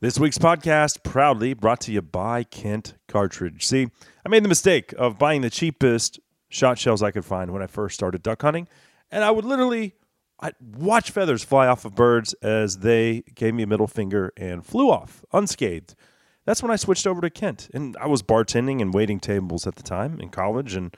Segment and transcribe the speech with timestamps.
[0.00, 3.66] This week's podcast proudly brought to you by Kent Cartridge.
[3.66, 3.88] See,
[4.24, 7.66] I made the mistake of buying the cheapest shot shells I could find when I
[7.66, 8.68] first started duck hunting,
[9.10, 9.94] and I would literally
[10.38, 14.64] I'd watch feathers fly off of birds as they gave me a middle finger and
[14.64, 15.96] flew off unscathed.
[16.44, 19.74] That's when I switched over to Kent, and I was bartending and waiting tables at
[19.74, 20.96] the time in college, and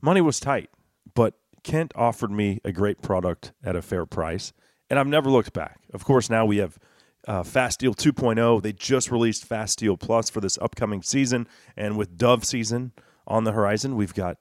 [0.00, 0.70] money was tight,
[1.14, 4.54] but Kent offered me a great product at a fair price,
[4.88, 5.80] and I've never looked back.
[5.92, 6.78] Of course, now we have
[7.26, 8.62] uh, Fast Steel 2.0.
[8.62, 12.92] They just released Fast Steel Plus for this upcoming season, and with Dove season
[13.26, 14.36] on the horizon, we've got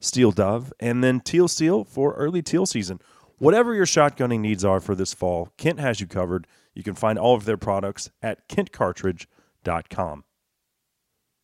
[0.00, 3.00] Steel Dove and then Teal Steel for early teal season.
[3.38, 6.46] Whatever your shotgunning needs are for this fall, Kent has you covered.
[6.74, 10.24] You can find all of their products at kentcartridge.com.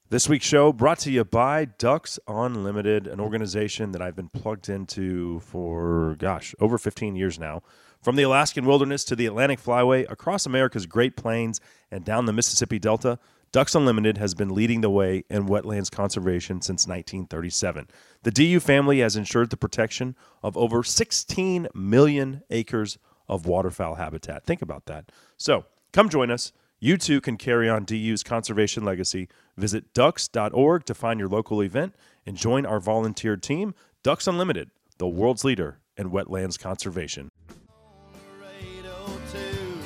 [0.09, 4.69] This week's show brought to you by Ducks Unlimited, an organization that I've been plugged
[4.69, 7.63] into for, gosh, over 15 years now.
[8.03, 12.33] From the Alaskan wilderness to the Atlantic flyway, across America's Great Plains and down the
[12.33, 13.19] Mississippi Delta,
[13.53, 17.89] Ducks Unlimited has been leading the way in wetlands conservation since 1937.
[18.23, 22.97] The DU family has ensured the protection of over 16 million acres
[23.29, 24.47] of waterfowl habitat.
[24.47, 25.13] Think about that.
[25.37, 26.53] So, come join us.
[26.79, 29.29] You too can carry on DU's conservation legacy.
[29.59, 35.07] Visit ducks.org to find your local event and join our volunteer team, Ducks Unlimited, the
[35.07, 37.31] world's leader in wetlands conservation.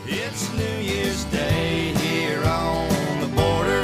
[0.06, 3.80] It's New Year's Day here on the border,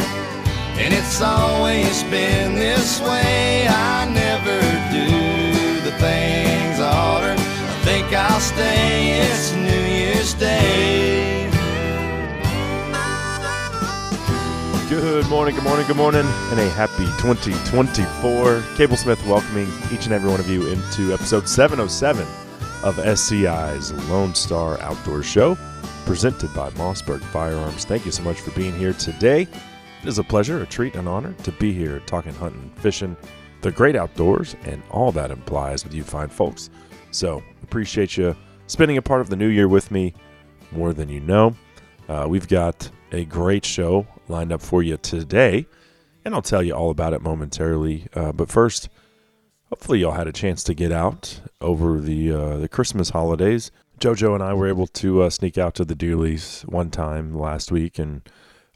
[0.76, 3.66] and it's always been this way.
[3.66, 4.60] I never
[4.92, 7.32] do the things I oughter.
[7.32, 9.18] I think I'll stay.
[9.18, 11.48] It's New Year's Day.
[14.90, 18.62] Good morning, good morning, good morning, and a happy 2024.
[18.76, 22.26] Cable Smith welcoming each and every one of you into episode 707
[22.82, 25.56] of SCI's Lone Star Outdoor Show,
[26.10, 27.84] presented by Mossberg Firearms.
[27.84, 29.42] Thank you so much for being here today.
[29.42, 33.16] It is a pleasure, a treat, an honor to be here talking hunting, fishing,
[33.60, 36.68] the great outdoors, and all that implies with you fine folks.
[37.12, 38.34] So, appreciate you
[38.66, 40.12] spending a part of the new year with me
[40.72, 41.54] more than you know.
[42.08, 45.64] Uh, we've got a great show lined up for you today,
[46.24, 48.08] and I'll tell you all about it momentarily.
[48.14, 48.88] Uh, but first,
[49.68, 53.70] hopefully, y'all had a chance to get out over the uh, the Christmas holidays.
[54.00, 57.70] JoJo and I were able to uh, sneak out to the Dooley's one time last
[57.70, 58.22] week and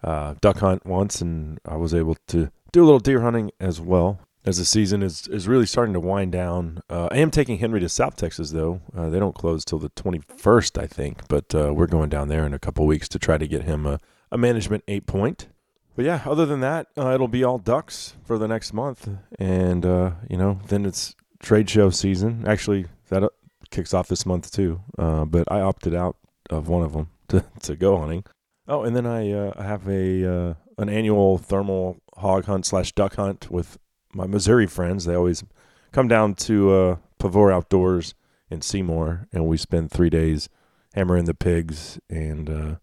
[0.02, 3.80] uh, duck hunt once, and I was able to do a little deer hunting as
[3.80, 4.20] well.
[4.44, 7.80] As the season is, is really starting to wind down, uh, I am taking Henry
[7.80, 8.82] to South Texas though.
[8.94, 12.44] Uh, they don't close till the 21st, I think, but uh, we're going down there
[12.44, 13.98] in a couple weeks to try to get him a,
[14.30, 15.48] a management eight point.
[15.96, 19.08] But yeah, other than that, uh, it'll be all ducks for the next month,
[19.38, 19.84] and
[20.28, 22.44] you know, then it's trade show season.
[22.46, 23.30] Actually, that
[23.74, 24.80] kicks off this month too.
[24.96, 26.16] Uh, but I opted out
[26.50, 28.24] of one of them to, to go hunting.
[28.66, 33.16] Oh, and then I uh, have a uh, an annual thermal hog hunt slash duck
[33.16, 33.78] hunt with
[34.14, 35.04] my Missouri friends.
[35.04, 35.44] They always
[35.92, 38.14] come down to uh, Pavor Outdoors
[38.50, 40.48] in Seymour, and we spend three days
[40.94, 42.74] hammering the pigs and uh,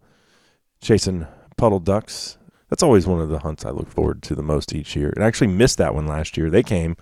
[0.82, 1.26] chasing
[1.58, 2.38] puddle ducks.
[2.70, 5.12] That's always one of the hunts I look forward to the most each year.
[5.16, 6.50] And I actually missed that one last year.
[6.50, 6.96] They came.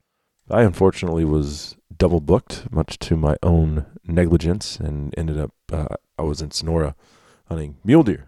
[0.50, 6.24] I unfortunately was double booked, much to my own negligence, and ended up uh, I
[6.24, 6.96] was in Sonora
[7.48, 8.28] hunting mule deer.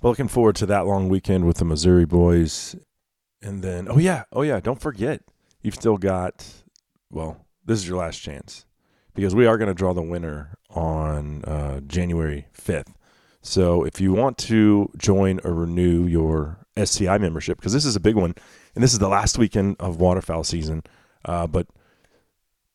[0.00, 2.74] But looking forward to that long weekend with the Missouri boys.
[3.42, 5.20] And then, oh yeah, oh yeah, don't forget,
[5.60, 6.46] you've still got,
[7.10, 8.64] well, this is your last chance
[9.14, 12.94] because we are going to draw the winner on uh, January 5th.
[13.42, 18.00] So if you want to join or renew your SCI membership, because this is a
[18.00, 18.34] big one,
[18.74, 20.84] and this is the last weekend of waterfowl season,
[21.24, 21.66] uh, but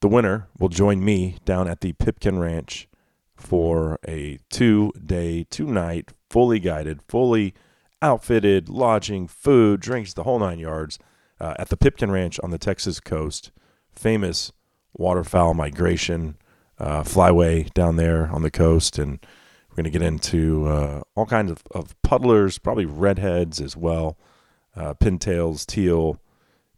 [0.01, 2.87] the winner will join me down at the Pipkin Ranch
[3.35, 7.53] for a two day, two night, fully guided, fully
[8.01, 10.99] outfitted lodging, food, drinks, the whole nine yards
[11.39, 13.51] uh, at the Pipkin Ranch on the Texas coast.
[13.91, 14.51] Famous
[14.93, 16.37] waterfowl migration
[16.79, 18.99] uh, flyway down there on the coast.
[18.99, 19.19] And
[19.69, 24.17] we're going to get into uh, all kinds of, of puddlers, probably redheads as well,
[24.75, 26.19] uh, pintails, teal,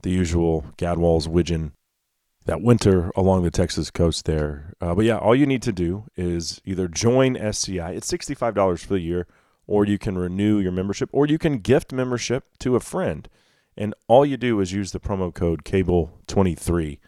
[0.01, 1.73] the usual gadwalls, widgeon
[2.45, 4.73] that winter along the Texas coast there.
[4.81, 7.91] Uh, but yeah, all you need to do is either join SCI.
[7.91, 9.27] It's $65 for the year,
[9.67, 13.29] or you can renew your membership, or you can gift membership to a friend.
[13.77, 16.99] And all you do is use the promo code CABLE23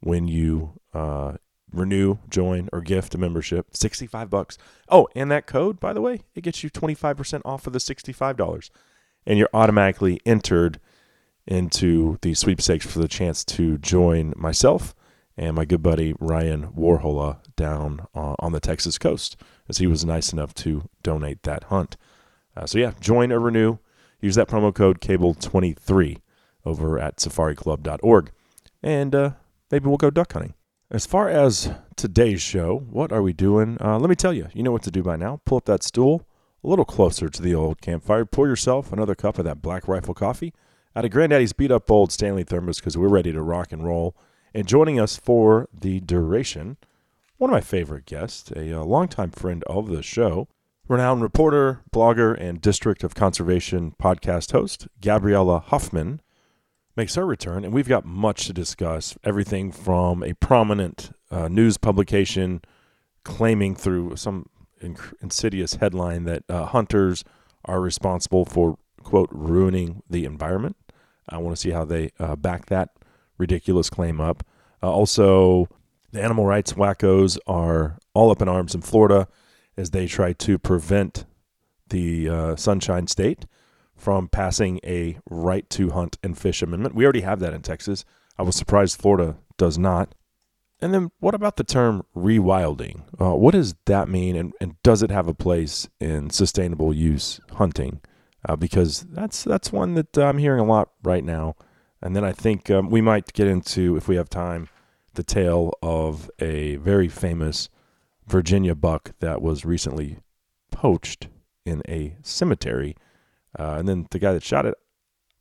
[0.00, 1.34] when you uh,
[1.72, 3.68] renew, join, or gift a membership.
[3.72, 4.58] 65 bucks.
[4.88, 8.70] Oh, and that code, by the way, it gets you 25% off of the $65.
[9.26, 10.80] And you're automatically entered
[11.46, 14.94] into the sweepstakes for the chance to join myself
[15.36, 19.36] and my good buddy Ryan Warhola down uh, on the Texas coast,
[19.68, 21.96] as he was nice enough to donate that hunt.
[22.54, 23.78] Uh, so yeah, join or renew.
[24.20, 26.18] Use that promo code cable23
[26.66, 28.32] over at safariclub.org.
[28.82, 29.30] And uh,
[29.70, 30.54] maybe we'll go duck hunting.
[30.90, 33.78] As far as today's show, what are we doing?
[33.80, 35.40] Uh, let me tell you, you know what to do by now.
[35.46, 36.26] Pull up that stool
[36.62, 38.26] a little closer to the old campfire.
[38.26, 40.52] Pour yourself another cup of that Black Rifle coffee
[40.96, 44.16] out of Granddaddy's beat up old Stanley thermos because we're ready to rock and roll.
[44.52, 46.76] And joining us for the duration,
[47.36, 50.48] one of my favorite guests, a, a longtime friend of the show,
[50.88, 56.20] renowned reporter, blogger, and District of Conservation podcast host, Gabriella Hoffman,
[56.96, 57.64] makes her return.
[57.64, 62.60] And we've got much to discuss everything from a prominent uh, news publication
[63.22, 64.46] claiming through some
[64.82, 67.24] inc- insidious headline that uh, hunters
[67.64, 70.76] are responsible for, quote, ruining the environment.
[71.30, 72.90] I want to see how they uh, back that
[73.38, 74.44] ridiculous claim up.
[74.82, 75.68] Uh, also,
[76.12, 79.28] the animal rights wackos are all up in arms in Florida
[79.76, 81.24] as they try to prevent
[81.88, 83.46] the uh, Sunshine State
[83.94, 86.94] from passing a right to hunt and fish amendment.
[86.94, 88.04] We already have that in Texas.
[88.38, 90.14] I was surprised Florida does not.
[90.80, 93.02] And then what about the term rewilding?
[93.20, 97.38] Uh, what does that mean, and, and does it have a place in sustainable use
[97.52, 98.00] hunting?
[98.48, 101.56] Uh, because that's that's one that I'm hearing a lot right now.
[102.02, 104.68] And then I think um, we might get into, if we have time,
[105.14, 107.68] the tale of a very famous
[108.26, 110.18] Virginia buck that was recently
[110.70, 111.28] poached
[111.66, 112.96] in a cemetery.
[113.58, 114.74] Uh, and then the guy that shot it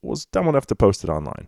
[0.02, 1.48] was dumb enough to post it online.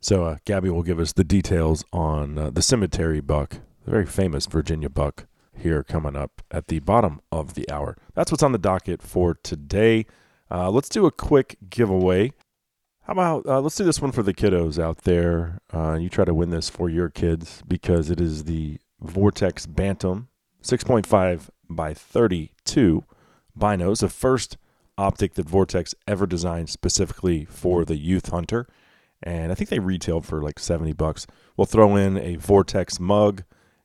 [0.00, 4.06] So uh, Gabby will give us the details on uh, the cemetery buck, the very
[4.06, 7.98] famous Virginia buck, here coming up at the bottom of the hour.
[8.14, 10.06] That's what's on the docket for today.
[10.50, 12.32] Uh, let's do a quick giveaway.
[13.02, 15.60] How about uh, let's do this one for the kiddos out there?
[15.72, 20.28] Uh, you try to win this for your kids because it is the Vortex Bantam
[20.62, 23.04] 6.5 by 32
[23.58, 24.56] binos, the first
[24.98, 28.66] optic that Vortex ever designed specifically for the youth hunter.
[29.22, 31.26] And I think they retailed for like 70 bucks.
[31.56, 33.44] We'll throw in a Vortex mug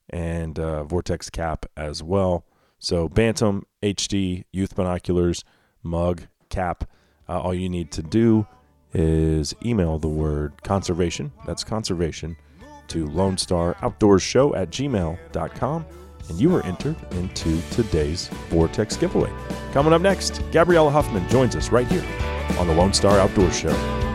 [0.09, 2.45] and uh, Vortex cap as well.
[2.79, 5.44] So Bantam HD youth binoculars,
[5.83, 6.89] mug, cap.
[7.27, 8.47] Uh, all you need to do
[8.94, 12.38] is email the word conservation, that's conservation,
[12.88, 15.86] to Lone Star Outdoors Show at gmail.com
[16.30, 19.31] and you are entered into today's Vortex giveaway.
[19.74, 22.03] Coming up next, Gabriella Hoffman joins us right here
[22.57, 24.14] on the Lone Star Outdoors Show.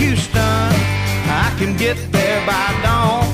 [0.00, 0.72] Houston.
[1.28, 3.28] I can get there by dawn.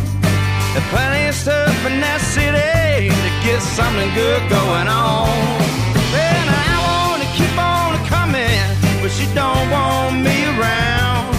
[0.75, 5.31] There's plenty of stuff in that city to get something good going on.
[6.11, 8.67] Well, I want to keep on coming,
[8.99, 11.31] but she don't want me around.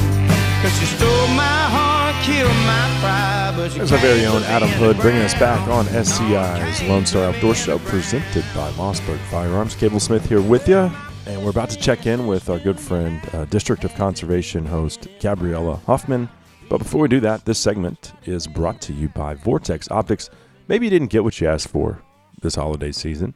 [0.64, 3.54] Cause she stole my heart, killed my pride.
[3.60, 7.54] But There's our very own Adam Hood bringing us back on SCI's Lone Star Outdoor
[7.54, 9.76] Show presented by Mossberg Firearms.
[9.76, 10.90] Cable Smith here with you.
[11.28, 15.10] And we're about to check in with our good friend, uh, District of Conservation host
[15.20, 16.30] Gabriella Hoffman.
[16.70, 20.30] But before we do that, this segment is brought to you by Vortex Optics.
[20.70, 22.02] Maybe you didn't get what you asked for
[22.42, 23.34] this holiday season.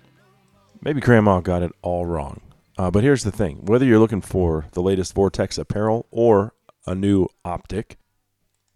[0.82, 2.40] Maybe Grandma got it all wrong.
[2.78, 6.54] Uh, but here's the thing whether you're looking for the latest Vortex apparel or
[6.88, 7.98] a new optic,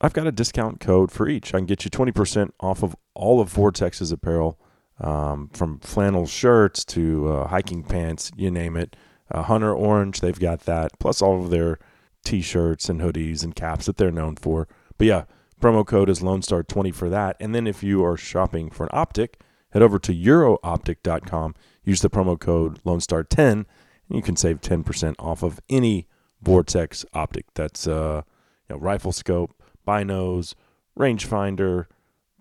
[0.02, 1.54] I've got a discount code for each.
[1.54, 4.60] I can get you 20% off of all of Vortex's apparel,
[5.00, 8.96] um, from flannel shirts to uh, hiking pants, you name it.
[9.32, 11.80] Uh, Hunter Orange, they've got that, plus all of their
[12.24, 14.68] t shirts and hoodies and caps that they're known for.
[14.98, 15.24] But yeah,
[15.62, 17.38] promo code is Lone Star 20 for that.
[17.40, 19.40] And then if you are shopping for an optic,
[19.72, 23.66] head over to eurooptic.com, use the promo code Lone Star 10, and
[24.10, 26.08] you can save 10% off of any
[26.42, 27.46] Vortex optic.
[27.56, 28.22] That's uh,
[28.70, 30.54] you know, rifle scope, binos,
[30.98, 31.86] rangefinder,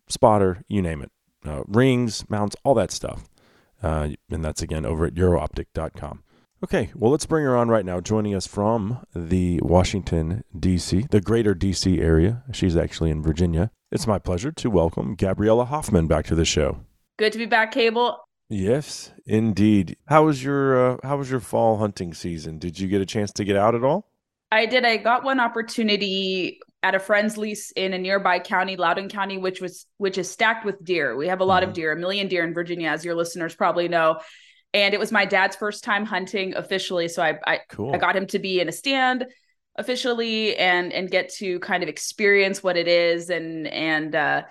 [0.09, 1.11] spotter, you name it.
[1.47, 3.29] Uh, rings, mounts, all that stuff.
[3.83, 6.23] Uh, and that's again over at eurooptic.com.
[6.65, 8.01] Okay, well, let's bring her on right now.
[8.01, 12.01] Joining us from the Washington, D.C., the greater D.C.
[12.01, 12.43] area.
[12.53, 13.71] She's actually in Virginia.
[13.93, 16.79] It's my pleasure to welcome Gabriella Hoffman back to the show.
[17.19, 18.17] Good to be back, Cable.
[18.49, 19.99] Yes, indeed.
[20.09, 22.59] How was your uh, How was your fall hunting season?
[22.59, 24.11] Did you get a chance to get out at all?
[24.51, 24.87] I did.
[24.87, 29.61] I got one opportunity at a friend's lease in a nearby county, Loudoun County, which
[29.61, 31.15] was which is stacked with deer.
[31.15, 31.69] We have a lot mm-hmm.
[31.69, 34.21] of deer, a million deer in Virginia, as your listeners probably know.
[34.75, 37.95] And it was my dad's first time hunting officially, so I I, cool.
[37.95, 39.27] I got him to be in a stand
[39.77, 44.43] officially and and get to kind of experience what it is and and uh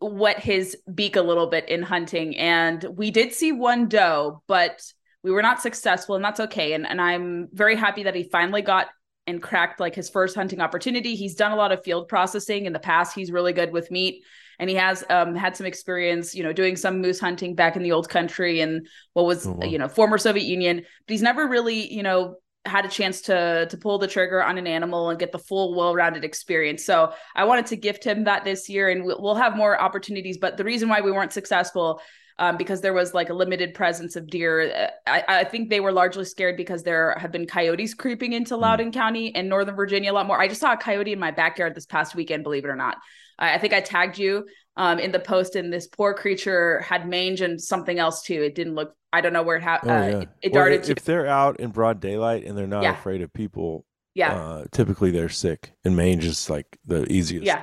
[0.00, 2.36] wet his beak a little bit in hunting.
[2.36, 4.80] And we did see one doe, but
[5.22, 6.72] we were not successful, and that's okay.
[6.72, 8.88] And, and I'm very happy that he finally got
[9.26, 11.14] and cracked like his first hunting opportunity.
[11.14, 13.14] He's done a lot of field processing in the past.
[13.14, 14.24] He's really good with meat
[14.58, 17.82] and he has um, had some experience, you know, doing some moose hunting back in
[17.82, 19.66] the old country and what was, oh, wow.
[19.66, 20.76] you know, former Soviet Union.
[20.76, 24.56] But he's never really, you know, had a chance to to pull the trigger on
[24.56, 26.84] an animal and get the full well-rounded experience.
[26.84, 30.38] So I wanted to gift him that this year, and we'll have more opportunities.
[30.38, 32.00] But the reason why we weren't successful
[32.38, 34.72] um, because there was like a limited presence of deer.
[34.74, 38.54] Uh, I, I, think they were largely scared because there have been coyotes creeping into
[38.54, 38.62] hmm.
[38.62, 38.92] Loudoun.
[38.92, 40.40] County and Northern Virginia a lot more.
[40.40, 42.98] I just saw a coyote in my backyard this past weekend, believe it or not.
[43.38, 44.46] I, I think I tagged you
[44.76, 48.42] um, in the post, and this poor creature had mange and something else too.
[48.42, 49.90] It didn't look I don't know where it happened.
[49.90, 50.18] Oh, uh, yeah.
[50.20, 50.82] it, it darted.
[50.82, 52.92] If, if they're out in broad daylight and they're not yeah.
[52.92, 53.84] afraid of people,
[54.14, 55.72] yeah, uh, typically they're sick.
[55.84, 57.44] And mange is like the easiest.
[57.44, 57.62] Yeah.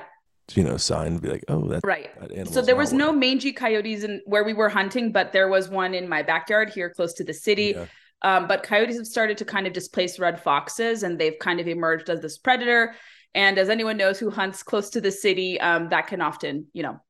[0.56, 2.10] You know, sign be like, oh, that's right.
[2.20, 5.68] That so there was no mangy coyotes in where we were hunting, but there was
[5.68, 7.74] one in my backyard here, close to the city.
[7.76, 7.86] Yeah.
[8.22, 11.68] Um, but coyotes have started to kind of displace red foxes, and they've kind of
[11.68, 12.94] emerged as this predator.
[13.34, 16.82] And as anyone knows who hunts close to the city, um, that can often, you
[16.82, 17.00] know,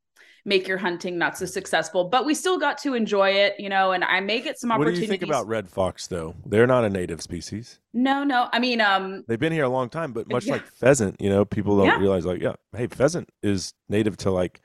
[0.45, 2.05] make your hunting not so successful.
[2.05, 5.01] But we still got to enjoy it, you know, and I may get some opportunities.
[5.01, 6.35] What do you think about red fox though?
[6.47, 7.79] They're not a native species.
[7.93, 8.49] No, no.
[8.53, 10.55] I mean, um they've been here a long time, but much yeah.
[10.55, 11.99] like pheasant, you know, people don't yeah.
[11.99, 14.61] realize like, yeah, hey, pheasant is native to like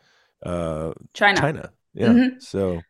[0.45, 1.39] uh China.
[1.41, 1.71] China.
[1.93, 2.07] Yeah.
[2.07, 2.39] Mm-hmm.
[2.39, 2.81] So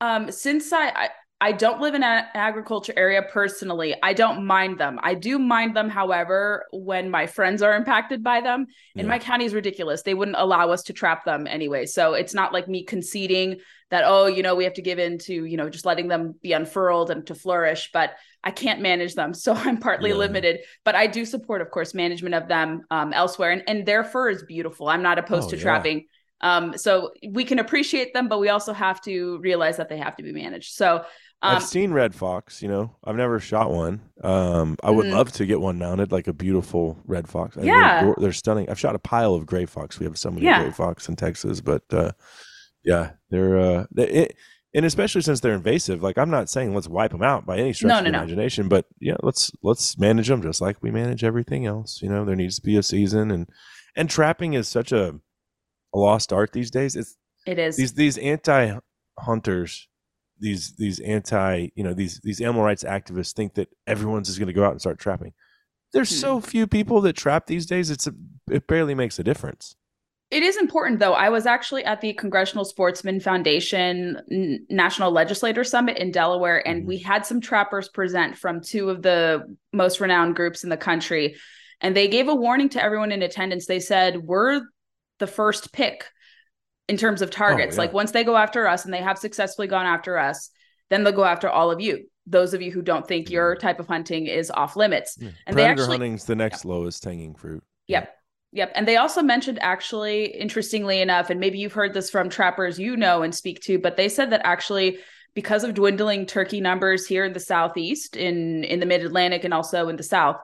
[0.00, 3.94] um since I, I I don't live in an agriculture area personally.
[4.02, 4.98] I don't mind them.
[5.02, 8.66] I do mind them, however, when my friends are impacted by them.
[8.96, 9.10] And yeah.
[9.10, 10.00] my county is ridiculous.
[10.00, 11.84] They wouldn't allow us to trap them anyway.
[11.84, 13.58] So it's not like me conceding
[13.90, 16.36] that, oh, you know, we have to give in to, you know, just letting them
[16.42, 17.90] be unfurled and to flourish.
[17.92, 19.34] But I can't manage them.
[19.34, 20.16] So I'm partly yeah.
[20.16, 20.60] limited.
[20.84, 23.50] But I do support, of course, management of them um, elsewhere.
[23.50, 24.88] And, and their fur is beautiful.
[24.88, 25.62] I'm not opposed oh, to yeah.
[25.62, 26.06] trapping.
[26.40, 30.16] Um, so we can appreciate them, but we also have to realize that they have
[30.16, 30.74] to be managed.
[30.74, 31.04] So
[31.42, 32.62] um, I've seen red fox.
[32.62, 34.00] You know, I've never shot one.
[34.22, 35.12] Um, I would mm.
[35.12, 37.56] love to get one mounted, like a beautiful red fox.
[37.56, 38.70] I yeah, they're, they're, stunning.
[38.70, 39.98] I've shot a pile of gray fox.
[39.98, 40.62] We have so many yeah.
[40.62, 42.12] gray fox in Texas, but uh,
[42.84, 44.36] yeah, they're uh, they, it,
[44.74, 46.02] and especially since they're invasive.
[46.02, 48.68] Like I'm not saying let's wipe them out by any stretch no, of no, imagination,
[48.68, 52.00] but yeah, let's let's manage them just like we manage everything else.
[52.02, 53.48] You know, there needs to be a season, and
[53.94, 55.14] and trapping is such a,
[55.94, 56.96] a lost art these days.
[56.96, 57.16] It's
[57.46, 58.78] it is these these anti
[59.18, 59.88] hunters
[60.38, 64.48] these these anti you know these these animal rights activists think that everyone's just going
[64.48, 65.32] to go out and start trapping.
[65.92, 66.16] There's hmm.
[66.16, 67.90] so few people that trap these days.
[67.90, 68.14] It's a,
[68.50, 69.76] it barely makes a difference.
[70.30, 71.12] It is important though.
[71.12, 76.80] I was actually at the Congressional Sportsman Foundation N- National Legislator Summit in Delaware, and
[76.80, 76.88] mm-hmm.
[76.88, 81.36] we had some trappers present from two of the most renowned groups in the country.
[81.80, 83.66] And they gave a warning to everyone in attendance.
[83.66, 84.62] They said, We're
[85.18, 86.10] the first pick
[86.88, 87.74] in terms of targets.
[87.74, 87.86] Oh, yeah.
[87.86, 90.50] Like once they go after us and they have successfully gone after us,
[90.90, 92.06] then they'll go after all of you.
[92.26, 93.60] Those of you who don't think your mm-hmm.
[93.60, 95.16] type of hunting is off limits.
[95.18, 95.30] Yeah.
[95.46, 96.70] And Predator they actually hunting's the next yeah.
[96.72, 97.62] lowest hanging fruit.
[97.88, 98.12] Yep.
[98.52, 98.72] Yep.
[98.74, 102.96] And they also mentioned actually, interestingly enough, and maybe you've heard this from trappers you
[102.96, 104.98] know and speak to, but they said that actually
[105.34, 109.52] because of dwindling turkey numbers here in the southeast, in in the mid Atlantic, and
[109.52, 110.36] also in the south,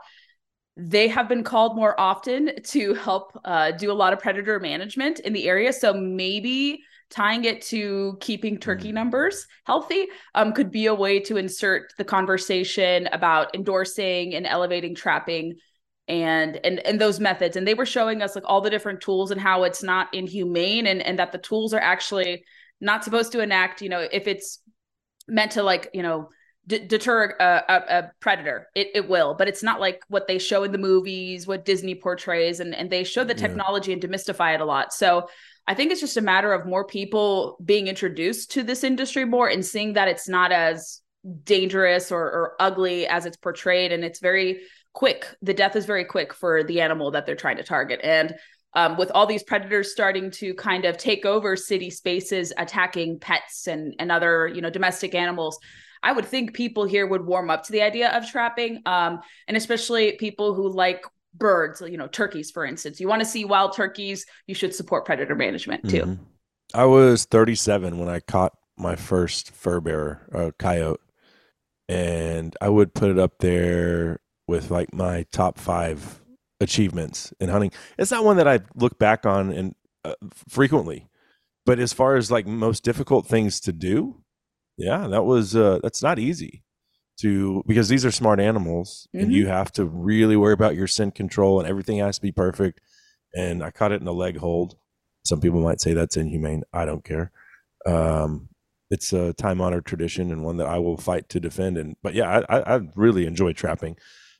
[0.76, 5.20] they have been called more often to help uh, do a lot of predator management
[5.20, 5.72] in the area.
[5.72, 8.94] So maybe tying it to keeping turkey mm.
[8.94, 14.94] numbers healthy um, could be a way to insert the conversation about endorsing and elevating
[14.94, 15.54] trapping
[16.08, 19.30] and and and those methods and they were showing us like all the different tools
[19.30, 22.42] and how it's not inhumane and and that the tools are actually
[22.80, 24.58] not supposed to enact you know if it's
[25.28, 26.28] meant to like you know
[26.66, 28.68] d- deter a, a, a, predator.
[28.74, 31.94] It, it will, but it's not like what they show in the movies, what Disney
[31.94, 33.94] portrays, and, and they show the technology yeah.
[33.94, 34.92] and demystify it a lot.
[34.92, 35.28] So
[35.66, 39.48] I think it's just a matter of more people being introduced to this industry more
[39.48, 41.00] and seeing that it's not as
[41.44, 43.92] dangerous or, or ugly as it's portrayed.
[43.92, 45.26] And it's very quick.
[45.40, 48.00] The death is very quick for the animal that they're trying to target.
[48.02, 48.34] And
[48.74, 53.66] um, with all these predators starting to kind of take over city spaces, attacking pets
[53.66, 55.58] and, and other, you know, domestic animals,
[56.02, 59.56] I would think people here would warm up to the idea of trapping, um, and
[59.56, 61.04] especially people who like
[61.34, 63.00] birds, you know, turkeys, for instance.
[63.00, 66.02] You want to see wild turkeys, you should support predator management too.
[66.02, 66.24] Mm-hmm.
[66.74, 71.00] I was 37 when I caught my first fur bearer, a coyote,
[71.88, 76.20] and I would put it up there with like my top five
[76.60, 77.72] achievements in hunting.
[77.98, 80.14] It's not one that I look back on and uh,
[80.48, 81.08] frequently,
[81.66, 84.21] but as far as like most difficult things to do,
[84.76, 86.62] yeah, that was uh, that's not easy
[87.20, 89.22] to because these are smart animals Mhm.
[89.22, 92.32] and you have to really worry about your scent control and everything has to be
[92.32, 92.80] perfect.
[93.34, 94.76] And I caught it in a leg hold.
[95.24, 96.64] Some people might say that's inhumane.
[96.72, 97.30] I don't care.
[97.86, 98.48] Um,
[98.90, 101.78] it's a time honored tradition and one that I will fight to defend.
[101.78, 103.96] And but yeah, I, I, I really enjoy trapping.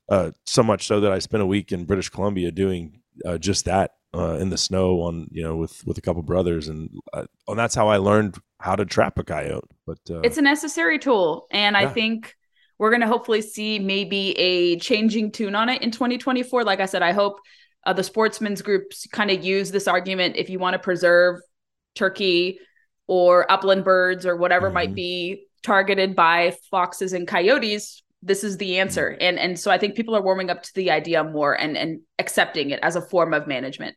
[0.08, 3.64] Uh, so much so that I spent a week in British Columbia doing uh, just
[3.66, 7.24] that uh, in the snow on you know with with a couple brothers and uh,
[7.48, 9.68] and that's how I learned how to trap a coyote.
[9.86, 12.34] But uh, it's a necessary tool and i think
[12.78, 16.86] we're going to hopefully see maybe a changing tune on it in 2024 like i
[16.86, 17.40] said i hope
[17.86, 21.40] uh, the sportsmen's groups kind of use this argument if you want to preserve
[21.94, 22.58] turkey
[23.06, 24.94] or upland birds or whatever might Mhm.
[24.94, 29.16] be targeted by foxes and coyotes this is the answer.
[29.20, 32.00] And and so i think people are warming up to the idea more and and
[32.18, 33.96] accepting it as a form of management.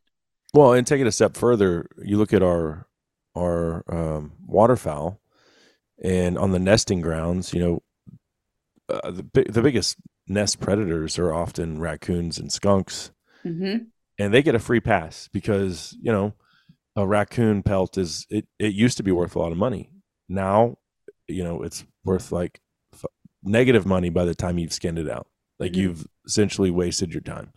[0.53, 2.87] Well, and take it a step further, you look at our
[3.35, 5.19] our um, waterfowl,
[6.03, 7.83] and on the nesting grounds, you know,
[8.89, 13.11] uh, the the biggest nest predators are often raccoons and skunks,
[13.43, 13.77] hmm
[14.17, 16.33] and they get a free pass because you know
[16.95, 19.89] a raccoon pelt is it it used to be worth a lot of money.
[20.29, 20.77] Now,
[21.27, 22.59] you know, it's worth like
[23.45, 25.27] negative money by the time you've skinned it out.
[25.59, 25.77] Like Mhm.
[25.77, 27.53] you've essentially wasted your time,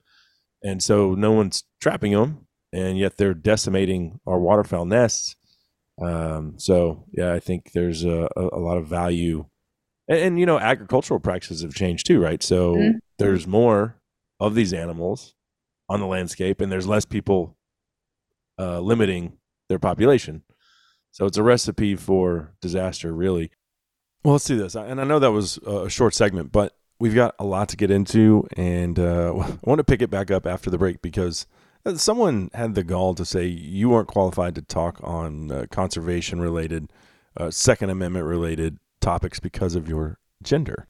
[0.62, 5.34] and so no one's trapping them, and yet they're decimating our waterfowl nests.
[6.00, 9.46] Um, so yeah, I think there's a, a, lot of value,
[10.06, 12.42] and, and you know, agricultural practices have changed too, right?
[12.42, 12.98] So Mhm.
[13.18, 13.96] there's more
[14.38, 15.34] of these animals
[15.88, 17.56] on the landscape, and there's less people
[18.60, 20.42] uh, limiting their population.
[21.10, 23.50] So it's a recipe for disaster, really.
[24.24, 24.74] Well, let's do this.
[24.74, 27.90] And I know that was a short segment, but we've got a lot to get
[27.90, 28.46] into.
[28.56, 31.46] And uh, I want to pick it back up after the break because
[31.84, 36.40] uh, someone had the gall to say you weren't qualified to talk on uh, conservation
[36.40, 36.92] related,
[37.36, 40.86] uh, Second Amendment related topics because of your gender.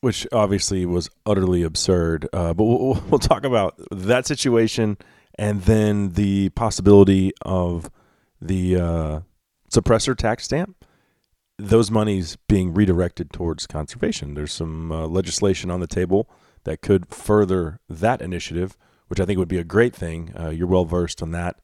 [0.00, 2.28] Which obviously was utterly absurd.
[2.32, 4.96] Uh, but we'll, we'll talk about that situation
[5.38, 7.90] and then the possibility of
[8.40, 9.20] the uh,
[9.70, 10.77] suppressor tax stamp,
[11.58, 14.34] those monies being redirected towards conservation.
[14.34, 16.30] There's some uh, legislation on the table
[16.64, 18.76] that could further that initiative,
[19.08, 20.32] which I think would be a great thing.
[20.38, 21.56] Uh, you're well versed on that.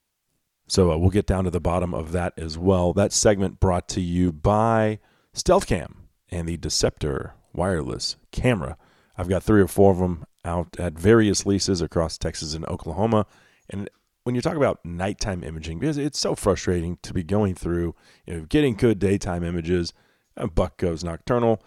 [0.67, 2.93] So uh, we'll get down to the bottom of that as well.
[2.93, 4.99] That segment brought to you by
[5.35, 5.95] StealthCam
[6.31, 8.77] and the Deceptor wireless camera.
[9.17, 13.27] I've got three or four of them out at various leases across Texas and Oklahoma.
[13.71, 13.89] And
[14.25, 17.95] when you talk about nighttime imaging, because it's so frustrating to be going through,
[18.27, 19.93] you know, getting good daytime images,
[20.37, 21.63] a buck goes nocturnal,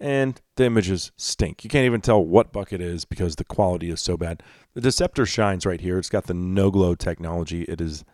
[0.00, 1.64] and the images stink.
[1.64, 4.42] You can't even tell what buck it is because the quality is so bad.
[4.74, 5.98] The Deceptor shines right here.
[5.98, 7.62] It's got the no glow technology.
[7.62, 8.04] It is,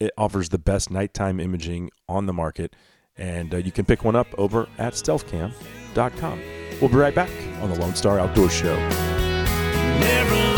[0.00, 2.74] it offers the best nighttime imaging on the market,
[3.16, 6.40] and uh, you can pick one up over at StealthCam.com.
[6.80, 7.30] We'll be right back
[7.62, 8.76] on the Lone Star Outdoor Show.
[10.00, 10.55] Never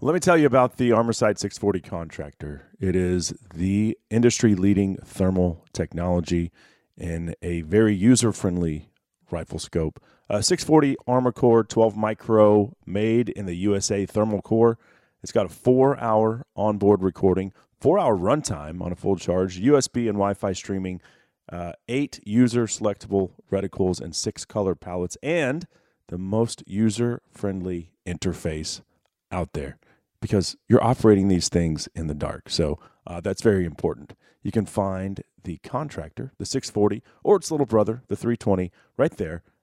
[0.00, 2.68] Let me tell you about the Armasight 640 contractor.
[2.78, 6.52] It is the industry leading thermal technology
[6.96, 8.90] in a very user friendly
[9.32, 10.00] rifle scope.
[10.30, 14.78] Uh, 640 ArmaCore 12 Micro made in the USA thermal core.
[15.20, 20.02] It's got a four hour onboard recording, four hour runtime on a full charge, USB
[20.02, 21.00] and Wi Fi streaming,
[21.50, 25.66] uh, eight user selectable reticles, and six color palettes, and
[26.06, 28.82] the most user friendly interface
[29.32, 29.76] out there
[30.20, 32.50] because you're operating these things in the dark.
[32.50, 34.14] So uh, that's very important.
[34.42, 39.42] You can find the contractor, the 640, or its little brother, the 320, right there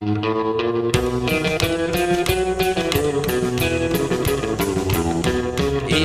[0.00, 0.14] Each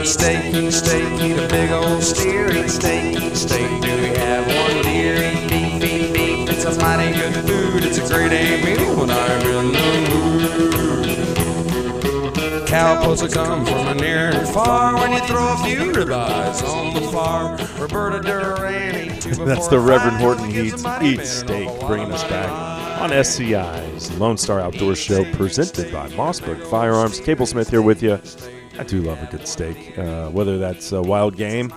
[0.07, 2.51] steak, eat steak, eat a big old steer.
[2.51, 5.15] Each steak, each steak, do we have one deer?
[5.15, 6.49] Eat beef, eat beef,
[8.07, 11.05] three-day meal when I'm in the mood.
[12.67, 17.01] Cowpokes will come from near and far when you throw a few ribeyes on the
[17.11, 17.59] farm.
[17.79, 22.82] Roberta Duran That's the Reverend Horton gives Eats, Eats Steak, bringing us back.
[23.03, 27.19] On SCI's Lone Star Outdoor Show, presented by Mossberg Firearms.
[27.19, 28.17] Cable Smith here with you.
[28.79, 31.73] I do love a good steak, uh, whether that's a wild game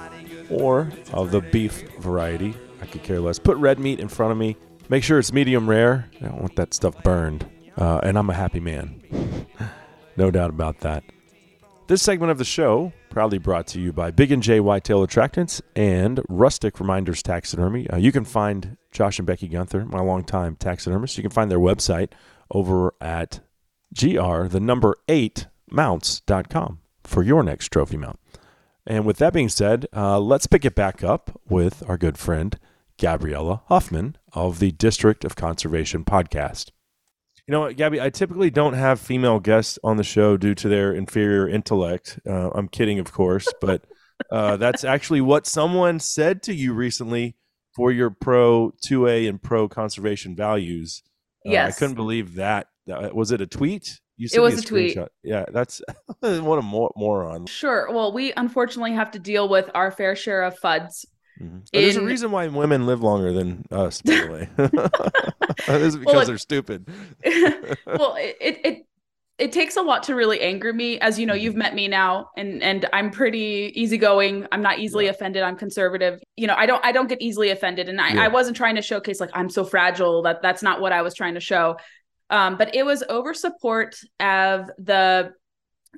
[0.50, 2.54] or of the beef variety.
[2.80, 3.40] I could care less.
[3.40, 4.56] Put red meat in front of me.
[4.88, 6.08] Make sure it's medium rare.
[6.20, 7.44] I don't want that stuff burned.
[7.76, 9.00] Uh, and I'm a happy man.
[10.16, 11.02] no doubt about that.
[11.88, 15.62] This segment of the show proudly brought to you by Big and J Whitetail Attractants
[15.74, 17.88] and Rustic Reminders Taxidermy.
[17.88, 21.16] Uh, you can find Josh and Becky Gunther, my longtime taxidermist.
[21.16, 22.10] You can find their website
[22.50, 23.40] over at
[23.98, 28.20] gr the number eight mounts.com for your next trophy mount.
[28.86, 32.58] And with that being said, uh, let's pick it back up with our good friend
[32.98, 36.70] Gabriella Hoffman of the District of Conservation podcast.
[37.46, 38.00] You know what, Gabby?
[38.00, 42.18] I typically don't have female guests on the show due to their inferior intellect.
[42.28, 43.84] Uh, I'm kidding, of course, but
[44.32, 47.36] uh, that's actually what someone said to you recently
[47.76, 51.02] for your pro 2A and pro conservation values.
[51.46, 51.76] Uh, Yes.
[51.76, 52.66] I couldn't believe that.
[52.88, 54.00] That- Was it a tweet?
[54.16, 54.62] You It was me a
[54.94, 54.98] tweet.
[55.22, 55.80] Yeah, that's
[56.20, 57.46] what a mor- moron.
[57.46, 57.86] Sure.
[57.92, 61.04] Well, we unfortunately have to deal with our fair share of FUDs.
[61.40, 61.60] Mhm.
[61.72, 64.48] But There's a reason why women live longer than us, by the way.
[65.66, 66.88] this is because Well, it- they're stupid.
[67.86, 68.86] well, it, it it
[69.38, 70.98] it takes a lot to really anger me.
[70.98, 74.46] As you know, you've met me now, and and I'm pretty easygoing.
[74.50, 75.10] I'm not easily Yeah.
[75.10, 75.42] offended.
[75.42, 76.20] I'm conservative.
[76.36, 78.24] You know, I don't I don't get easily offended, and I, Yeah.
[78.24, 80.22] I wasn't trying to showcase like I'm so fragile.
[80.22, 81.76] That that's not what I was trying to show.
[82.30, 85.32] Um, but it was over support of the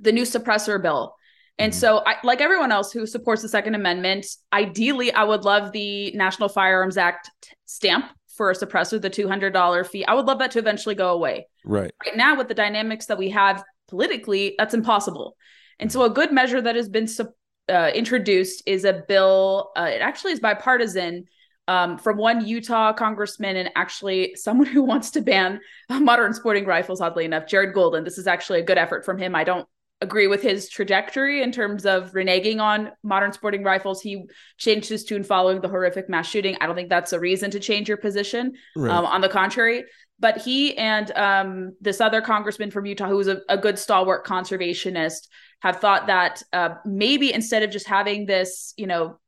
[0.01, 1.14] the new suppressor bill.
[1.59, 1.77] And Mhm.
[1.77, 6.12] so, I, like everyone else who supports the Second Amendment, ideally, I would love the
[6.12, 10.05] National Firearms Act t- stamp for a suppressor, the $200 fee.
[10.07, 11.90] I would love that to eventually go away Right.
[12.07, 15.35] right now with the dynamics that we have politically that's impossible
[15.81, 17.35] and so a good measure that has been sup-
[17.71, 21.25] uh, introduced is a bill uh, it actually is bipartisan
[21.68, 25.59] um, from one utah congressman and actually someone who wants to ban
[25.90, 29.35] modern sporting rifles oddly enough jared golden this is actually a good effort from him
[29.35, 29.66] i don't
[30.01, 34.25] agree with his trajectory in terms of reneging on modern sporting rifles he
[34.57, 37.59] changed his tune following the horrific mass shooting i don't think that's a reason to
[37.59, 38.91] change your position Right.
[38.93, 39.85] um, on the contrary,
[40.21, 44.27] but he and um, this other congressman from Utah, who was a, a good stalwart
[44.27, 45.29] conservationist,
[45.61, 49.19] have thought that uh, maybe instead of just having this, you know,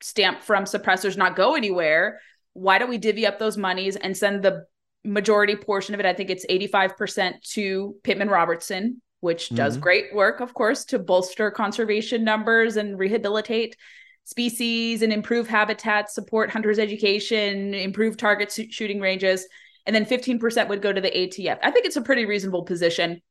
[0.00, 2.20] stamp from suppressors not go anywhere,
[2.54, 4.64] why don't we divvy up those monies and send the
[5.04, 6.06] majority portion of it?
[6.06, 9.80] I think it's 85% to Pittman Robertson, which does Mhm.
[9.80, 13.76] great work, of course, to bolster conservation numbers and rehabilitate
[14.24, 19.46] species and improve habitats, support hunters' education, improve target shooting ranges,
[19.86, 21.58] and then 15% would go to the ATF.
[21.62, 23.22] I think it's a pretty reasonable position.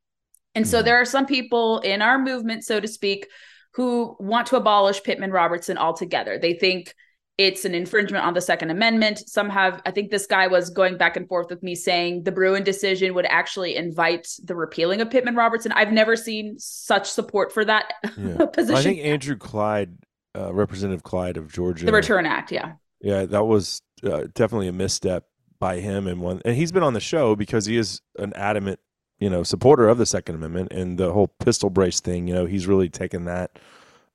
[0.55, 0.85] And so Mhm.
[0.85, 3.27] there are some people in our movement, so to speak,
[3.73, 6.39] who want to abolish Pittman Robertson altogether.
[6.39, 6.95] They think
[7.37, 9.27] it's an infringement on the Second Amendment.
[9.29, 12.31] Some have, I think this guy was going back and forth with me saying the
[12.31, 15.71] Bruen decision would actually invite the repealing of Pittman Robertson.
[15.73, 18.45] I've never seen such support for that Yeah.
[18.47, 18.75] position.
[18.75, 19.97] I think Andrew Clyde,
[20.35, 22.73] uh, Representative Clyde of Georgia, the Return Act, yeah.
[23.01, 25.25] Yeah, that was uh, definitely a misstep
[25.59, 26.41] by him, and one.
[26.43, 28.79] And he's been on the show because he is an adamant,
[29.19, 32.27] you know, supporter of the Second Amendment and the whole pistol brace thing.
[32.27, 33.59] You know, he's really taken that.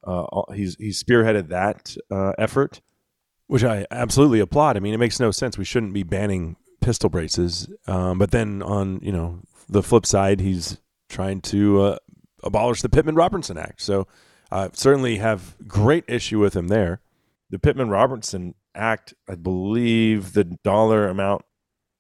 [0.04, 2.80] Uh, he's he's spearheaded that uh, effort,
[3.46, 4.76] which I absolutely applaud.
[4.76, 5.58] I mean, it makes no sense.
[5.58, 7.68] We shouldn't be banning pistol braces.
[7.86, 10.78] Um, but then on you know the flip side, he's
[11.08, 11.96] trying to uh,
[12.42, 13.80] abolish the Pittman Robertson Act.
[13.82, 14.06] So
[14.50, 17.00] I certainly have great issue with him there.
[17.50, 21.42] The Pittman Robertson Act, I believe the dollar amount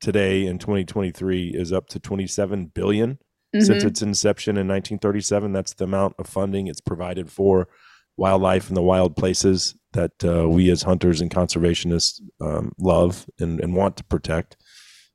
[0.00, 3.18] today in 2023 is up to 27 billion
[3.54, 3.86] since Mhm.
[3.86, 5.52] its inception in 1937.
[5.52, 7.68] That's the amount of funding it's provided for
[8.16, 13.60] wildlife and the wild places that uh, we as hunters and conservationists um, love and,
[13.60, 14.56] and want to protect.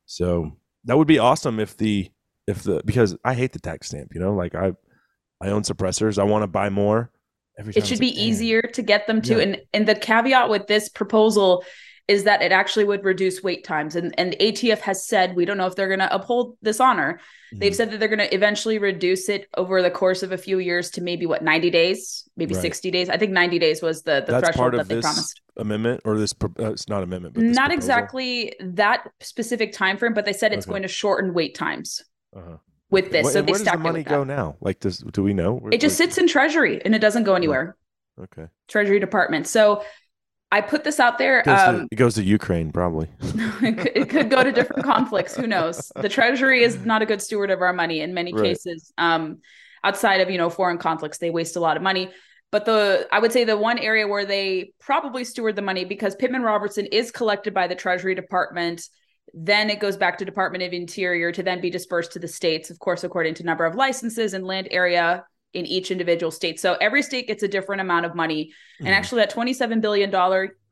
[0.06, 2.10] So that would be awesome if the
[2.48, 4.14] if the because I hate the tax stamp.
[4.14, 4.74] You know, like I
[5.42, 6.18] I own suppressors.
[6.18, 7.12] I want to buy more.
[7.60, 9.44] Every time it should it's be easier to get them to Yeah.
[9.44, 11.64] and and the caveat with this proposal
[12.08, 15.58] is that it actually would reduce wait times and and ATF has said we don't
[15.58, 17.20] know if they're going to uphold this honor
[17.54, 17.76] they've Mhm.
[17.76, 20.89] said that they're going to eventually reduce it over the course of a few years
[20.91, 22.62] to maybe what 90 days maybe Right.
[22.62, 25.06] 60 days i think 90 days was the the That's threshold part that they this
[25.06, 27.74] promised amendment or this uh, it's not amendment but not proposal?
[27.74, 30.72] exactly that specific time frame but they said it's Okay.
[30.74, 32.04] going to shorten wait times
[32.36, 32.58] uh-huh.
[32.89, 34.34] with this Where- so they where does the money go that.
[34.36, 37.00] now like does do we know Where- it just like- sits in treasury and it
[37.00, 37.76] doesn't go anywhere
[38.22, 39.84] okay treasury department so
[40.52, 41.40] I put this out there.
[41.40, 43.10] It goes, Um, to, it goes to Ukraine, probably.
[43.22, 45.36] it, could, it could go to different conflicts.
[45.36, 45.92] Who knows?
[45.96, 48.44] The Treasury is not a good steward of our money in many Right.
[48.44, 48.94] cases.
[48.98, 49.40] Um,
[49.84, 52.12] outside of you know foreign conflicts, they waste a lot of money.
[52.50, 56.16] But the I would say the one area where they probably steward the money because
[56.16, 58.88] Pittman Robertson is collected by the Treasury Department.
[59.34, 62.70] Then it goes back to Department of Interior to then be dispersed to the states,
[62.70, 66.60] of course, according to number of licenses and land area in each individual state.
[66.60, 68.52] So every state gets a different amount of money.
[68.80, 68.92] And Mhm.
[68.92, 70.12] actually, that $27 billion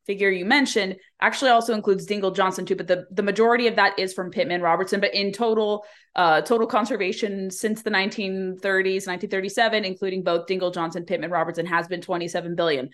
[0.06, 3.98] figure you mentioned actually also includes Dingell Johnson too, but the, the majority of that
[3.98, 5.00] is from Pittman Robertson.
[5.00, 5.84] But in total,
[6.16, 12.02] uh, total conservation since the 1930s, 1937, including both Dingell Johnson, Pittman Robertson, has been
[12.02, 12.92] 27 billion.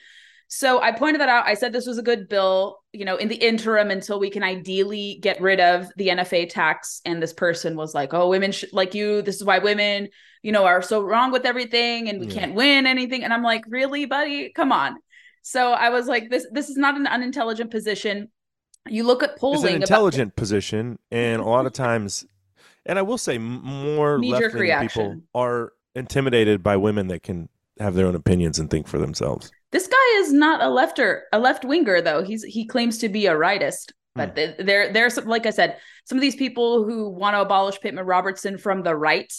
[0.53, 1.47] So I pointed that out.
[1.47, 4.43] I said this was a good bill, you know, in the interim until we can
[4.43, 6.99] ideally get rid of the NFA tax.
[7.05, 9.21] And this person was like, "Oh, women sh- like you.
[9.21, 10.09] This is why women,
[10.43, 12.33] you know, are so wrong with everything, and we Yeah.
[12.41, 14.51] can't win anything." And I'm like, "Really, buddy?
[14.51, 14.97] Come on."
[15.41, 18.29] So I was like, "This this is not an unintelligent position."
[18.89, 19.55] You look at polling.
[19.59, 22.25] It's an about- intelligent position, and a lot of times,
[22.85, 27.47] and I will say, more left people are intimidated by women that can
[27.79, 29.49] have their own opinions and think for themselves.
[29.71, 32.23] This guy is not a lefter, a left winger though.
[32.23, 35.77] He's he claims to be a rightist, but th- there there's some, like I said,
[36.05, 39.31] some of these people who want to abolish Pittman Robertson from the right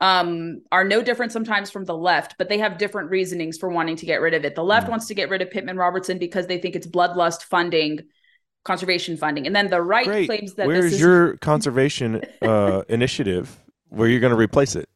[0.00, 3.96] um are no different sometimes from the left, but they have different reasonings for wanting
[3.96, 4.54] to get rid of it.
[4.54, 4.90] The left Mm.
[4.90, 8.00] wants to get rid of Pittman Robertson because they think it's bloodlust funding,
[8.64, 10.26] conservation funding, and then the right Great.
[10.26, 13.58] claims that Where's is your conservation uh, initiative
[13.88, 14.88] where you're going to replace it?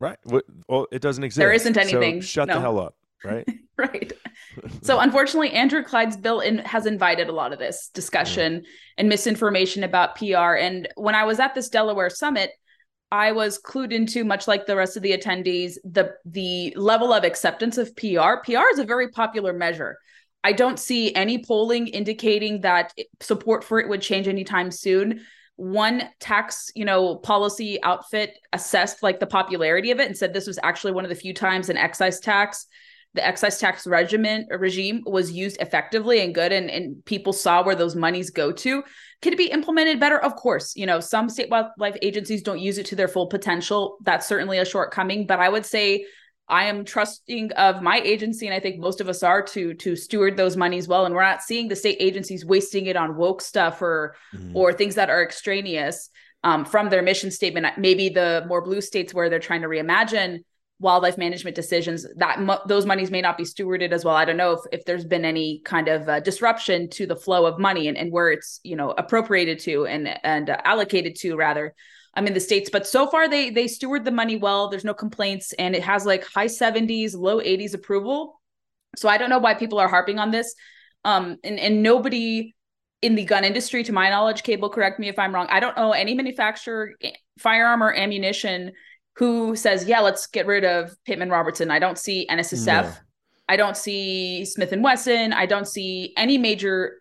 [0.00, 0.18] Right.
[0.68, 1.38] Well, it doesn't exist.
[1.38, 2.20] There isn't so anything.
[2.20, 2.94] shut the hell up.
[3.24, 3.48] Right.
[3.76, 4.12] right.
[4.82, 8.64] So unfortunately, Andrew Clyde's bill in, has invited a lot of this discussion mm-hmm.
[8.98, 10.54] and misinformation about PR.
[10.54, 12.50] And when I was at this Delaware summit,
[13.10, 17.24] I was clued into, much like the rest of the attendees, the the level of
[17.24, 18.42] acceptance of PR.
[18.44, 19.98] PR is a very popular measure.
[20.42, 25.22] I don't see any polling indicating that support for it would change anytime soon.
[25.56, 30.46] One tax, you know, policy outfit assessed like the popularity of it and said this
[30.46, 32.66] was actually one of the few times an excise tax
[33.14, 37.74] the excise tax regimen regime was used effectively and good and, and people saw where
[37.76, 38.82] those monies go to
[39.22, 42.78] could it be implemented better of course you know some state wildlife agencies don't use
[42.78, 46.04] it to their full potential that's certainly a shortcoming but i would say
[46.48, 49.94] i am trusting of my agency and i think most of us are to to
[49.96, 53.40] steward those monies well and we're not seeing the state agencies wasting it on woke
[53.40, 54.50] stuff or Mhm.
[54.54, 56.10] or things that are extraneous
[56.42, 57.66] um, from their mission statement.
[57.78, 60.40] Maybe the more blue states where they're trying to reimagine
[60.80, 64.16] wildlife management decisions that mo- those monies may not be stewarded as well.
[64.16, 67.46] I don't know if, if there's been any kind of uh, disruption to the flow
[67.46, 71.36] of money and, and where it's you know appropriated to and and uh, allocated to
[71.36, 71.74] rather.
[72.16, 74.68] I'm in the states, but so far they they steward the money well.
[74.68, 78.40] There's no complaints, and it has like high 70s, low 80s approval.
[78.96, 80.54] So I don't know why people are harping on this.
[81.04, 82.54] Um, and and nobody
[83.04, 85.46] in the gun industry, to my knowledge, Cable, correct me if I'm wrong.
[85.50, 88.72] I don't know any manufacturer, eh, firearm or ammunition,
[89.16, 92.84] who says, "Yeah, let's get rid of Pittman Robertson." I don't see NSSF.
[92.84, 92.92] No.
[93.48, 95.32] I don't see Smith and Wesson.
[95.32, 96.94] I don't see any major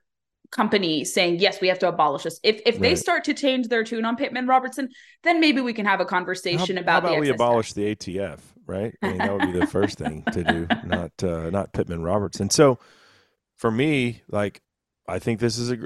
[0.51, 3.83] company saying, "Yes, we have to abolish this." If if they start to change their
[3.83, 4.89] tune on Pittman Robertson,
[5.23, 7.95] then maybe we can have a conversation how, about how the about we abolish the
[7.95, 8.93] ATF, right?
[9.01, 12.49] I mean, that would be the first thing to do, not uh, not Pittman Robertson.
[12.49, 12.79] So,
[13.57, 14.61] for me, like,
[15.07, 15.77] I think this is a.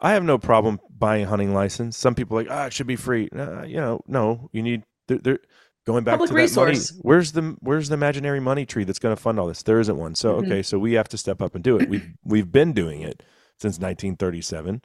[0.00, 1.96] I have no problem buying a hunting license.
[1.96, 3.28] Some people are like, ah, it should be free.
[3.36, 4.84] Uh, you know, no, you need.
[5.08, 5.38] They're, they're
[5.86, 6.70] going back Public to that money.
[6.72, 6.98] resource.
[7.02, 9.62] Where's the Where's the imaginary money tree that's going to fund all this?
[9.62, 10.14] There isn't one.
[10.14, 10.44] So Mhm.
[10.46, 11.88] okay, so we have to step up and do it.
[11.88, 13.22] We've we've been doing it
[13.58, 14.82] since 1937,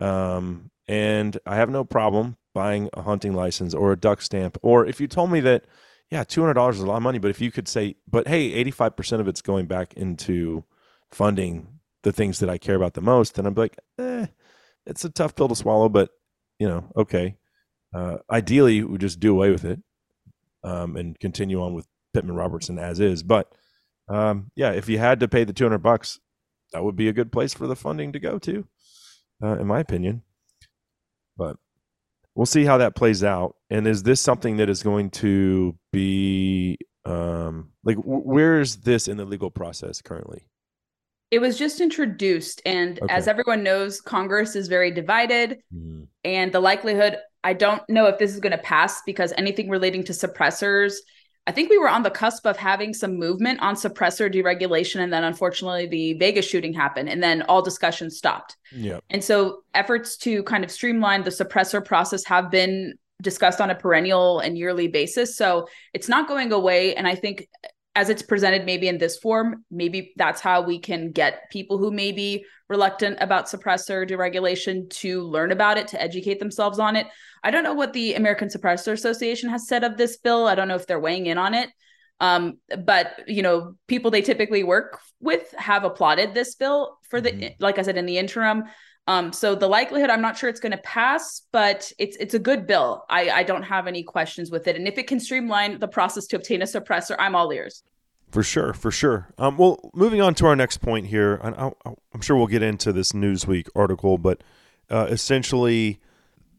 [0.00, 4.58] um, and I have no problem buying a hunting license or a duck stamp.
[4.62, 5.64] Or if you told me that,
[6.10, 8.26] yeah, two hundred dollars is a lot of money, but if you could say, but
[8.28, 10.64] hey, eighty five percent of it's going back into
[11.10, 11.68] funding
[12.02, 14.26] the things that I care about the most, then I'm like, eh,
[14.86, 16.10] it's a tough pill to swallow, but
[16.58, 17.36] you know, okay.
[17.96, 19.80] Uh, ideally, we just do away with it
[20.62, 23.22] um, and continue on with Pittman Robertson as is.
[23.22, 23.50] But
[24.08, 26.20] um, yeah, if you had to pay the two hundred bucks,
[26.72, 28.66] that would be a good place for the funding to go to,
[29.42, 30.22] uh, in my opinion.
[31.38, 31.56] But
[32.34, 33.56] we'll see how that plays out.
[33.70, 39.08] And is this something that is going to be um, like w- where is this
[39.08, 40.48] in the legal process currently?
[41.30, 43.12] It was just introduced, and Okay.
[43.14, 45.62] as everyone knows, Congress is very divided.
[46.24, 50.02] and the likelihood i don't know if this is going to pass because anything relating
[50.04, 50.94] to suppressors
[51.46, 55.12] i think we were on the cusp of having some movement on suppressor deregulation and
[55.12, 58.98] then unfortunately the vegas shooting happened and then all discussion stopped Yeah.
[59.10, 63.74] and so efforts to kind of streamline the suppressor process have been discussed on a
[63.74, 67.48] perennial and yearly basis so it's not going away and i think
[67.96, 71.90] as it's presented maybe in this form maybe that's how we can get people who
[71.90, 77.06] may be reluctant about suppressor deregulation to learn about it to educate themselves on it.
[77.42, 80.46] I don't know what the american suppressor association has said of this bill.
[80.46, 81.70] I don't know if they're weighing in on it.
[82.18, 87.30] Um, but you know people they typically work with have applauded this bill for the
[87.30, 87.62] mm-hmm.
[87.62, 88.64] like i said in the interim
[89.08, 92.38] um, so the likelihood, I'm not sure it's going to pass, but it's it's a
[92.40, 93.04] good bill.
[93.08, 96.26] I, I don't have any questions with it, and if it can streamline the process
[96.28, 97.84] to obtain a suppressor, I'm all ears.
[98.32, 99.28] For sure, for sure.
[99.38, 101.70] Um, well, moving on to our next point here, I,
[102.12, 104.42] am sure we'll get into this Newsweek article, but
[104.90, 106.00] uh, essentially,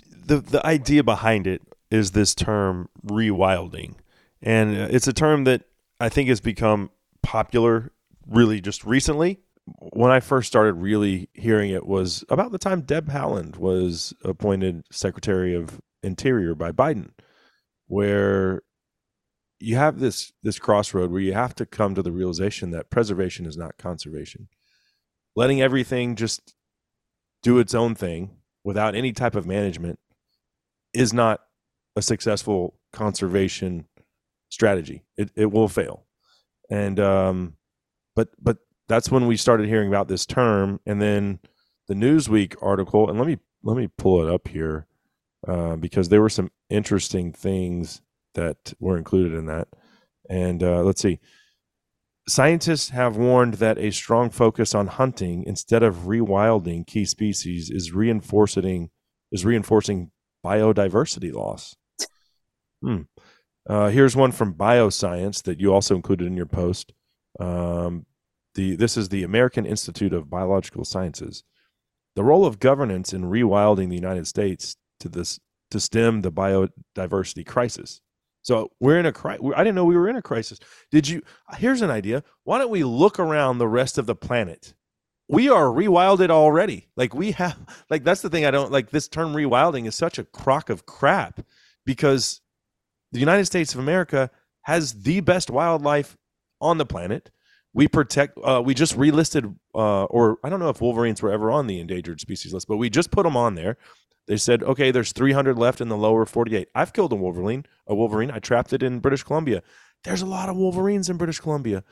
[0.10, 3.96] the the idea behind it is this term rewilding,
[4.42, 5.64] and it's a term that
[6.00, 7.92] I think has become popular
[8.26, 13.10] really just recently when I first started really hearing it was about the time Deb
[13.10, 17.12] Haaland was appointed Secretary of Interior by Biden,
[17.88, 18.62] where
[19.60, 23.46] you have this this crossroad where you have to come to the realization that preservation
[23.46, 24.48] is not conservation.
[25.36, 26.56] Letting everything just
[27.44, 30.00] do its own thing without any type of management
[30.94, 31.42] is not
[31.96, 33.88] a successful conservation
[34.50, 35.04] strategy.
[35.18, 36.06] It it will fail.
[36.70, 37.54] And um
[38.16, 40.80] but but that's when we started hearing about this term.
[40.86, 41.40] And then
[41.88, 44.88] the newsweek article and let me let me pull it up here
[45.48, 48.02] uh, because there were some interesting things
[48.36, 49.68] that were included in that.
[50.30, 51.20] And uh, let's see.
[52.28, 57.94] Scientists have warned that a strong focus on hunting instead of rewilding key species is
[57.94, 58.90] reinforcing
[59.32, 60.12] is reinforcing
[60.46, 61.76] biodiversity loss.
[62.82, 63.02] Hmm.
[63.68, 66.94] uh, here's one from bioscience that you also included in your post.
[67.40, 68.06] Um,
[68.58, 71.44] the this is the American Institute of Biological Sciences.
[72.16, 75.40] The role of governance in rewilding the United States to this
[75.72, 78.02] to stem the biodiversity crisis.
[78.42, 79.46] So we're in a crisis.
[79.56, 80.60] I didn't know we were in a crisis.
[80.92, 81.22] Did you?
[81.58, 82.24] Here's an idea.
[82.44, 84.74] Why don't we look around the rest of the planet?
[85.30, 86.90] We are rewilded already.
[86.98, 87.58] Like we have.
[87.90, 88.46] Like that's the thing.
[88.46, 91.42] I don't like this term rewilding is such a crock of crap
[91.86, 92.42] because
[93.12, 94.32] the United States of America
[94.64, 96.18] has the best wildlife
[96.60, 97.30] on the planet
[97.78, 101.52] we protect uh, we just relisted uh, or i don't know if wolverines were ever
[101.52, 103.78] on the endangered species list but we just put them on there.
[104.28, 107.96] They said okay there's 300 left in the lower 48 i've killed a wolverine a
[107.96, 108.32] wolverine.
[108.32, 109.62] I trapped it in british columbia.
[110.04, 111.84] There's a lot of wolverines in british columbia.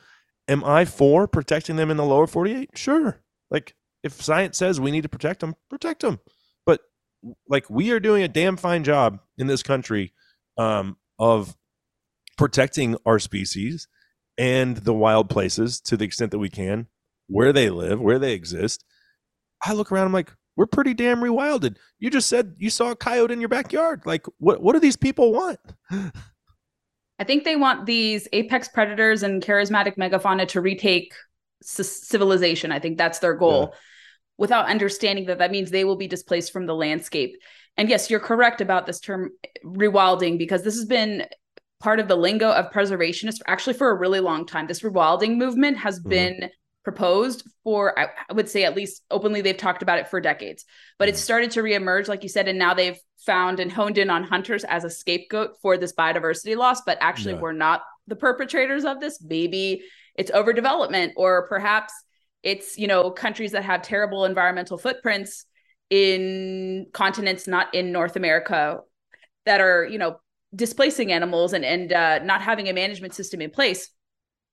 [0.48, 3.22] Am i for protecting them in the lower 48 sure.
[3.50, 6.18] Like if science says we need to protect them protect them
[6.66, 6.80] but
[7.48, 10.12] like we are doing a damn fine job in this country
[10.58, 11.56] um, of
[12.36, 13.86] protecting our species
[14.38, 16.86] and the wild places to the extent that we can,
[17.28, 18.84] where they live, where they exist.
[19.64, 21.76] I look around, I'm like, we're pretty damn rewilded.
[21.98, 24.02] You just said you saw a coyote in your backyard.
[24.06, 25.58] Like, what what do these people want?
[27.18, 31.14] I think they want these apex predators and charismatic megafauna to retake
[31.62, 32.72] c- civilization.
[32.72, 33.70] I think that's their goal.
[33.70, 33.78] Yeah.
[34.38, 37.36] Without understanding that that means they will be displaced from the landscape.
[37.78, 39.30] And yes, you're correct about this term
[39.64, 41.26] rewilding because this has been
[41.80, 44.66] part of the lingo of preservationists actually for a really long time.
[44.66, 46.08] This rewilding movement has mm-hmm.
[46.08, 46.50] been
[46.84, 50.64] proposed for, I, would say, at least openly, they've talked about it for decades.
[50.98, 51.24] But it's mm-hmm.
[51.24, 54.64] started to reemerge, like you said, and now they've found and honed in on hunters
[54.64, 56.82] as a scapegoat for this biodiversity loss.
[56.82, 57.40] But actually, yeah.
[57.40, 59.20] we're not the perpetrators of this.
[59.20, 59.82] Maybe
[60.14, 61.92] it's overdevelopment, or perhaps
[62.42, 65.44] it's you know countries that have terrible environmental footprints
[65.90, 68.80] in continents not in North America
[69.44, 70.18] that are you know
[70.54, 73.90] displacing animals and and uh, not having a management system in place.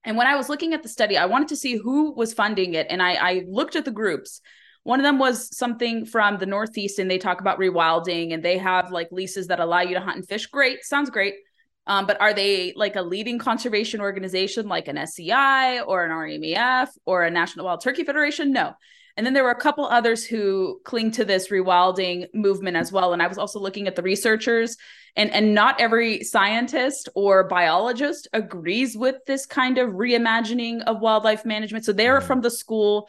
[0.05, 2.73] And when I was looking at the study, I wanted to see who was funding
[2.73, 4.41] it, and I, I looked at the groups.
[4.83, 8.57] One of them was something from the Northeast, and they talk about rewilding, and they
[8.57, 10.47] have like leases that allow you to hunt and fish.
[10.47, 11.35] Great, sounds great.
[11.85, 16.87] Um, but are they like a leading conservation organization like an SCI or an RMEF
[17.05, 18.53] or a National Wild Turkey Federation?
[18.53, 18.73] No.
[19.15, 23.13] And then there were a couple others who cling to this rewilding movement as well.
[23.13, 24.75] And I was also looking at the researchers,
[25.15, 31.45] and, and not every scientist or biologist agrees with this kind of reimagining of wildlife
[31.45, 31.85] management.
[31.85, 32.27] So they're mm-hmm.
[32.27, 33.07] from the school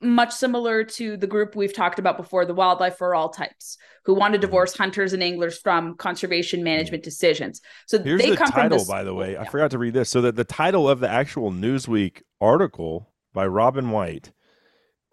[0.00, 4.14] much similar to the group we've talked about before, the Wildlife for All types, who
[4.14, 4.42] want to mm-hmm.
[4.42, 7.60] divorce hunters and anglers from conservation management decisions.
[7.86, 9.32] So here's they the come title, this, by the way.
[9.32, 9.42] Yeah.
[9.42, 10.10] I forgot to read this.
[10.10, 14.32] So that the title of the actual Newsweek article by Robyn White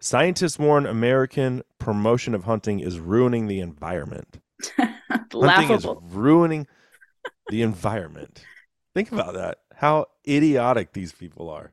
[0.04, 4.38] Scientists warn American promotion of hunting is ruining the environment.
[5.32, 6.66] hunting is ruining
[7.48, 8.44] the environment.
[8.94, 9.60] Think about that.
[9.74, 11.72] How idiotic these people are.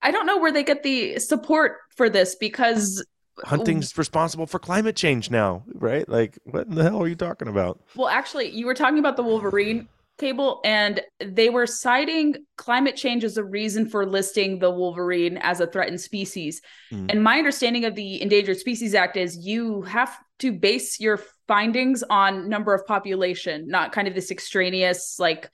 [0.00, 3.04] I don't know where they get the support for this because
[3.38, 6.08] hunting's responsible for climate change now, right?
[6.08, 7.80] Like, what in the hell are you talking about?
[7.96, 9.88] Well, actually, you were talking about the Wolverine
[10.20, 15.60] cable and they were citing climate change as a reason for listing the wolverine as
[15.60, 16.62] a threatened species.
[16.92, 17.06] Mm.
[17.10, 22.04] And my understanding of the Endangered Species Act is you have to base your findings
[22.08, 25.50] on number of population, not kind of this extraneous like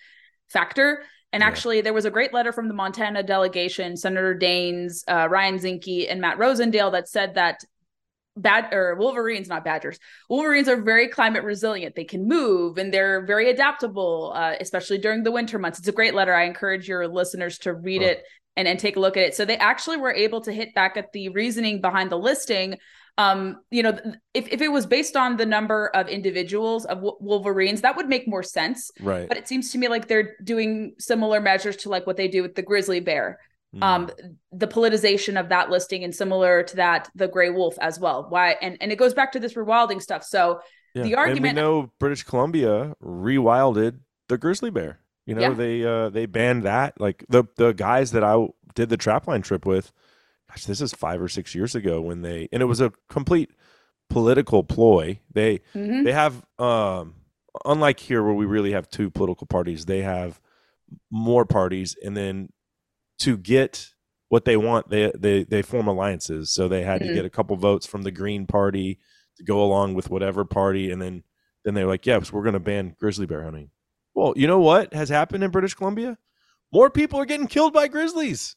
[0.49, 1.05] factor.
[1.33, 1.49] And Yeah.
[1.49, 6.11] actually, there was a great letter from the Montana delegation, Senator Daines, uh, Ryan Zinke,
[6.11, 7.65] and Matt Rosendale that said that
[8.37, 11.95] bad or Wolverines, not Badgers, Wolverines are very climate resilient.
[11.95, 15.79] They can move and they're very adaptable, uh, especially during the winter months.
[15.79, 16.35] It's a great letter.
[16.35, 18.09] I encourage your listeners to read Huh.
[18.09, 18.25] it
[18.57, 19.35] and, and take a look at it.
[19.35, 22.77] So they actually were able to hit back at the reasoning behind the listing.
[23.19, 23.99] Um, you know,
[24.35, 28.09] if, if it was based on the number of individuals of w- Wolverines, that would
[28.09, 28.91] make more sense.
[29.01, 29.27] Right.
[29.27, 32.43] But it seems to me like they're doing similar measures to like what they do
[32.43, 33.41] with the grizzly bear
[33.77, 33.83] Mm.
[33.83, 34.11] um
[34.53, 38.57] the politicization of that listing and similar to that the gray wolf as well why
[38.63, 40.61] and and it goes back to this rewilding stuff so
[40.95, 41.03] Yeah.
[41.03, 43.99] the And argument- we know British Columbia rewilded
[44.29, 45.01] the grizzly bear.
[45.27, 45.55] You know, Yeah.
[45.55, 47.01] they uh they banned that.
[47.01, 49.93] Like the the guys that I did the trapline trip with,
[50.49, 53.51] gosh, this is five or six years ago when they and it was a complete
[54.09, 55.21] political ploy.
[55.33, 56.05] They Mhm.
[56.05, 57.17] they have um
[57.65, 60.41] unlike here where we really have two political parties, they have
[61.11, 62.49] more parties and then
[63.21, 63.89] to get
[64.29, 66.53] what they want, they they they form alliances.
[66.53, 67.09] So they had Mhm.
[67.09, 68.99] to get a couple votes from the Green Party
[69.37, 71.23] to go along with whatever party, and then
[71.65, 73.71] then they're like, "Yeah, so we're going to ban grizzly bear hunting."
[74.15, 76.17] Well, you know what has happened in British Columbia?
[76.73, 78.57] More people are getting killed by grizzlies.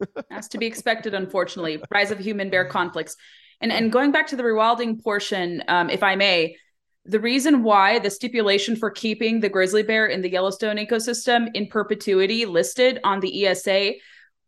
[0.30, 3.16] as to be expected unfortunately rise of human bear conflicts
[3.60, 6.54] and and going back to the rewilding portion um, if i may
[7.04, 11.66] the reason why the stipulation for keeping the grizzly bear in the yellowstone ecosystem in
[11.66, 13.92] perpetuity listed on the esa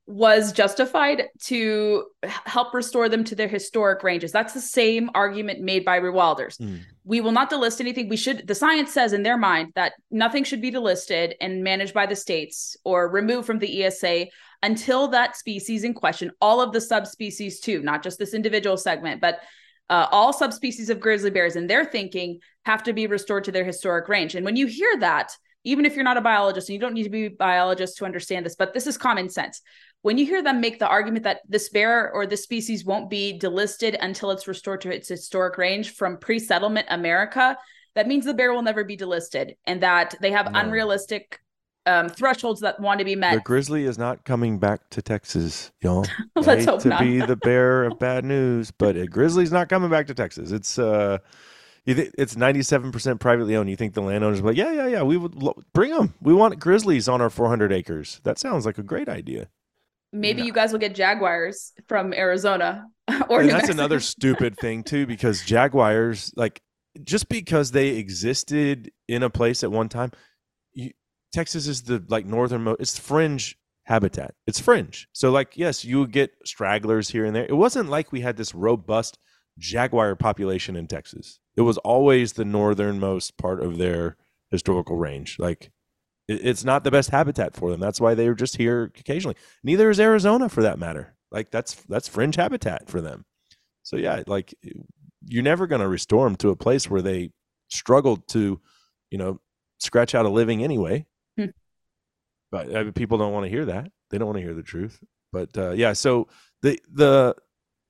[0.06, 4.32] was justified to help restore them to their historic ranges.
[4.32, 6.80] That's the same argument made by rewilders Mm.
[7.04, 8.08] we will not delist anything.
[8.08, 11.94] We should the science says in their mind that nothing should be delisted and managed
[11.94, 14.26] by the states or removed from the esa
[14.62, 19.20] until that species in question all of the subspecies too not just this individual segment
[19.20, 19.40] but
[19.90, 23.64] uh, all subspecies of grizzly bears in their thinking have to be restored to their
[23.64, 26.80] historic range and when you hear that even if you're not a biologist and you
[26.80, 29.60] don't need to be a biologist to understand this but this is common sense
[30.02, 33.38] when you hear them make the argument that this bear or this species won't be
[33.38, 37.58] delisted until it's restored to its historic range from pre-settlement America,
[37.94, 40.60] that means the bear will never be delisted and that they have No.
[40.60, 41.38] unrealistic
[41.90, 43.34] um, thresholds that want to be met.
[43.34, 46.06] The grizzly is not coming back to Texas, y'all.
[46.36, 47.00] Let's hope to not.
[47.00, 50.52] be the bearer of bad news, but a grizzly's not coming back to Texas.
[50.52, 51.18] It's uh,
[51.86, 53.68] it's ninety seven percent privately owned.
[53.70, 56.14] You think the landowners like, yeah, yeah, yeah, we would lo- bring them.
[56.20, 58.20] We want grizzlies on our four hundred acres.
[58.24, 59.48] That sounds like a great idea.
[60.12, 60.46] Maybe No.
[60.46, 62.86] you guys will get jaguars from Arizona
[63.28, 63.72] or And that's Mexico.
[63.72, 66.60] another stupid thing too, because jaguars, like,
[67.04, 70.10] just because they existed in a place at one time,
[70.72, 70.90] you,
[71.32, 72.80] Texas is the like northernmost.
[72.80, 74.34] It's fringe habitat.
[74.46, 75.08] It's fringe.
[75.12, 77.46] So, like, yes, you get stragglers here and there.
[77.46, 79.18] It wasn't like we had this robust
[79.58, 81.38] jaguar population in Texas.
[81.56, 84.16] It was always the northernmost part of their
[84.50, 85.38] historical range.
[85.38, 85.70] Like,
[86.28, 87.80] it's not the best habitat for them.
[87.80, 89.36] That's why they were just here occasionally.
[89.64, 91.16] Neither is Arizona, for that matter.
[91.32, 93.24] Like, that's that's fringe habitat for them.
[93.82, 94.54] So yeah, like
[95.26, 97.30] you're never going to restore them to a place where they
[97.68, 98.60] struggled to,
[99.10, 99.40] you know,
[99.78, 101.06] scratch out a living anyway.
[102.50, 103.90] But uh, people don't want to hear that.
[104.10, 104.98] They don't want to hear the truth.
[105.32, 106.28] But uh, yeah, so
[106.62, 107.36] the the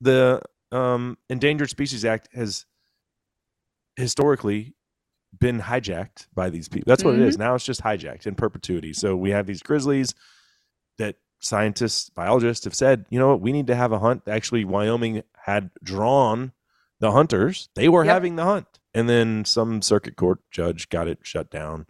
[0.00, 0.42] the
[0.72, 2.66] um, Endangered Species Act has
[3.96, 4.74] historically
[5.38, 6.84] been hijacked by these people.
[6.90, 7.38] That's what it is.
[7.38, 8.92] Now it's just hijacked in perpetuity.
[8.92, 10.14] So we have these grizzlies
[10.98, 14.22] that scientists, biologists have said, you know what, we need to have a hunt.
[14.26, 16.52] Actually, Wyoming had drawn
[16.98, 17.68] the hunters.
[17.74, 18.12] They were Yep.
[18.12, 18.66] having the hunt.
[18.92, 21.86] And then some circuit court judge got it shut down.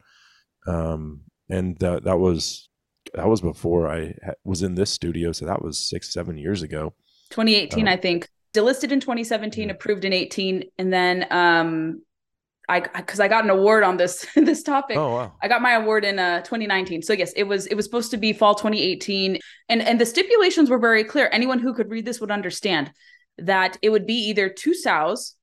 [0.66, 2.68] Um, and that, that was
[3.14, 5.32] that was before I was in this studio.
[5.32, 6.94] So that was six, seven years ago.
[7.30, 7.90] 2018, Oh.
[7.90, 8.28] I think.
[8.52, 9.74] Delisted in 2017, Yeah.
[9.74, 12.02] approved in 18, and then um,
[12.68, 14.96] I because I got an award on this this topic.
[14.96, 15.32] Oh, wow.
[15.42, 17.02] I got my award in uh 2019.
[17.02, 19.38] So yes, it was it was supposed to be fall 2018
[19.68, 21.28] and and the stipulations were very clear.
[21.32, 22.90] Anyone who could read this would understand
[23.38, 25.36] that it would be either two sows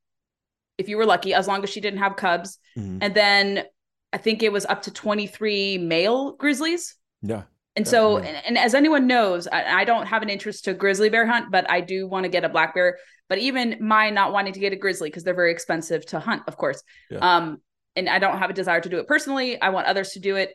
[0.78, 2.99] if you were lucky as long as she didn't have cubs Mhm.
[3.01, 3.64] and then
[4.14, 6.95] I think it was up to 23 male grizzlies.
[7.22, 7.43] Yeah.
[7.76, 11.10] And so, and, and as anyone knows, I, I don't have an interest to grizzly
[11.10, 12.97] bear hunt, but I do want to get a black bear.
[13.30, 16.41] But even my not wanting to get a grizzly because they're very expensive to hunt,
[16.47, 16.82] of course.
[17.12, 17.20] Yeah.
[17.20, 17.62] Um,
[17.95, 19.62] and I don't have a desire to do it personally.
[19.62, 20.53] I want others to do it.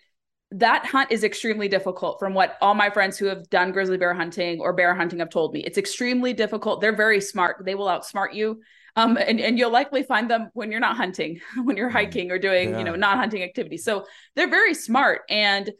[0.50, 4.14] That hunt is extremely difficult, from what all my friends who have done grizzly bear
[4.14, 5.60] hunting or bear hunting have told me.
[5.60, 6.80] It's extremely difficult.
[6.80, 7.64] They're very smart.
[7.64, 8.60] They will outsmart you.
[8.94, 12.38] Um, and, and you'll likely find them when you're not hunting, when you're hiking or
[12.38, 12.78] doing, Yeah.
[12.78, 13.84] you know, not hunting activities.
[13.84, 14.04] So
[14.36, 15.70] they're very smart and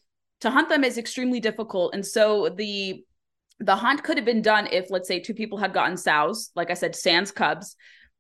[0.41, 1.95] to hunt them is extremely difficult.
[1.95, 3.05] And so the
[3.61, 6.71] the hunt could have been done if let's say two people had gotten sows, like
[6.71, 7.77] I said, sans cubs,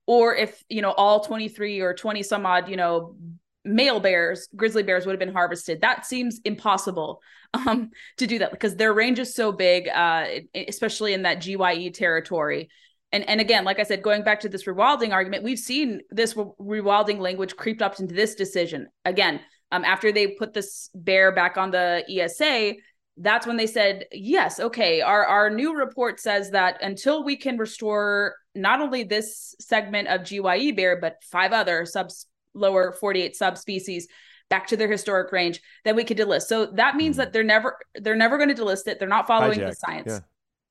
[0.07, 3.17] or if you know all 23 or 20 some odd, you know,
[3.65, 5.81] male bears, grizzly bears would have been harvested.
[5.81, 7.23] That seems impossible
[7.55, 11.91] um, to do that because their range is so big, uh, especially in that GYE
[11.91, 12.69] territory.
[13.13, 16.37] And and again, like I said, going back to this rewilding argument, we've seen this
[16.37, 19.41] re- rewilding language creeped up into this decision again.
[19.71, 22.75] Um, after they put this bear back on the ESA,
[23.17, 27.59] that's when they said, yes, okay, our our new report says that until we can
[27.59, 34.09] restore not only this segment of GYE bear, but five other subs lower 48 subspecies
[34.51, 36.43] back to their historic range, then we could delist.
[36.43, 37.19] So that means Mhm.
[37.19, 38.99] that they're never they're never going to delist it.
[38.99, 40.07] They're not following the science.
[40.13, 40.21] Yeah.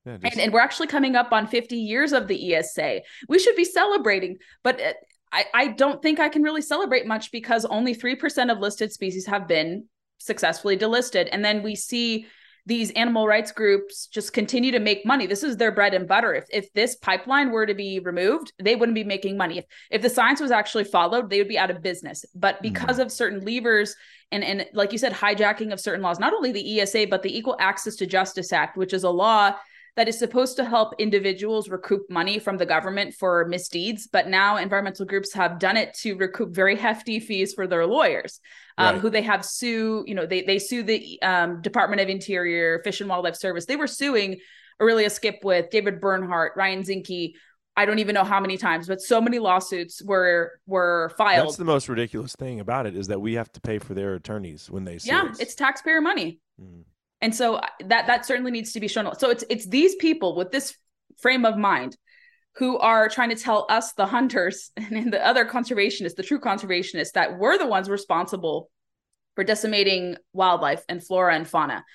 [0.06, 3.02] Yeah, just- And, and we're actually coming up on 50 years of the ESA.
[3.28, 4.94] We should be celebrating, but uh,
[5.32, 9.26] I, I don't think I can really celebrate much because only 3% of listed species
[9.28, 9.86] have been
[10.18, 11.30] successfully delisted.
[11.32, 12.28] And then we see
[12.68, 15.26] these animal rights groups just continue to make money.
[15.26, 16.36] This is their bread and butter.
[16.36, 19.60] If, if this pipeline were to be removed, they wouldn't be making money.
[19.60, 22.24] If, if the science was actually followed, they would be out of business.
[22.36, 23.96] But because of certain levers
[24.32, 27.36] and, and like you said, hijacking of certain laws, not only the ESA, but the
[27.36, 29.56] Equal Access to Justice Act, which is a law
[29.98, 34.08] that is supposed to help individuals recoup money from the government for misdeeds.
[34.08, 38.40] But now environmental groups have done it to recoup very hefty fees for their lawyers,
[38.78, 39.02] um, Right.
[39.02, 40.04] who they have sue.
[40.08, 43.66] You know, they they sue the um, Department of Interior, Fish and Wildlife Service.
[43.66, 44.40] They were suing
[44.82, 47.34] Aurelia Skipwith, David Bernhardt, Ryan Zinke.
[47.78, 51.48] I don't even know how many times, but so many lawsuits were were filed.
[51.48, 54.14] That's the most ridiculous thing about it is that we have to pay for their
[54.16, 55.40] attorneys when they sue yeah, us.
[55.40, 56.40] it's taxpayer money.
[56.62, 56.84] Mm.
[57.22, 59.14] And so uh, that that certainly needs to be shown.
[59.18, 60.76] So it's it's these people with this
[61.22, 61.96] frame of mind
[62.56, 67.14] who are trying to tell us the hunters and the other conservationists the true conservationists
[67.14, 68.70] that we're the ones responsible
[69.36, 71.86] for decimating wildlife and flora and fauna.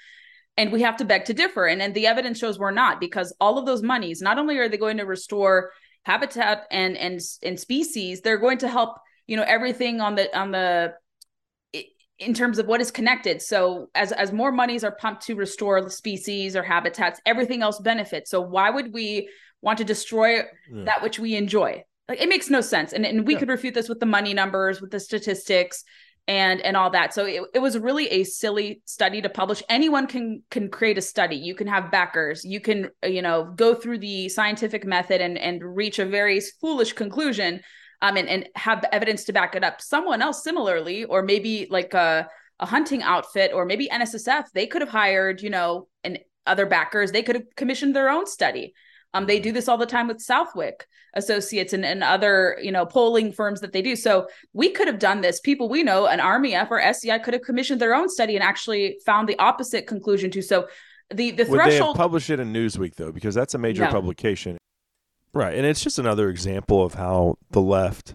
[0.57, 1.67] And we have to beg to differ.
[1.67, 4.71] And, and the evidence shows we're not because all of those monies not only are
[4.71, 5.71] they going to restore
[6.05, 8.97] habitat and and and species they're going to help
[9.27, 10.95] you know everything on the on the
[12.19, 13.43] in terms of what is connected.
[13.43, 17.79] So as as more monies are pumped to restore the species or habitats everything else
[17.79, 18.31] benefits.
[18.31, 19.29] So why would we
[19.63, 20.37] want to destroy
[20.71, 20.85] Yeah.
[20.85, 21.85] that which we enjoy?
[22.09, 22.93] Like it makes no sense.
[22.93, 23.41] And, and we Yeah.
[23.41, 25.85] could refute this with the money numbers with the statistics
[26.29, 27.13] and and all that.
[27.15, 29.63] So it, it was really a silly study to publish.
[29.69, 31.37] Anyone can can create a study.
[31.37, 32.45] You can have backers.
[32.45, 36.95] You can you know go through the scientific method and and reach a very foolish
[36.95, 37.61] conclusion
[38.03, 41.95] um and, and have evidence to back it up someone else similarly or maybe like
[41.95, 42.29] a
[42.59, 47.13] a hunting outfit or maybe NSSF they could have hired you know and other backers
[47.13, 48.73] they could have commissioned their own study
[49.17, 52.85] um, they do this all the time with Southwick Associates and, and other, you know,
[52.85, 53.97] polling firms that they do.
[53.97, 55.41] So we could have done this.
[55.41, 58.99] People we know, an RMEF or SCI, could have commissioned their own study and actually
[59.07, 60.43] found the opposite conclusion too.
[60.43, 60.69] So
[61.15, 63.11] the the Would they threshold published it in Newsweek though?
[63.11, 63.91] Because that's a major No.
[63.91, 64.59] publication,
[65.37, 65.55] right?
[65.57, 68.15] And it's just another example of how the left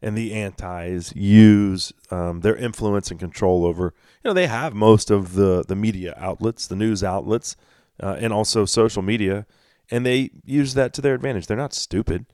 [0.00, 3.94] and the antis use um, their influence and control over.
[4.24, 7.56] You know, they have most of the the media outlets, the news outlets,
[8.02, 9.46] uh, and also social media,
[9.90, 11.46] and they use that to their advantage.
[11.46, 12.26] They're not stupid.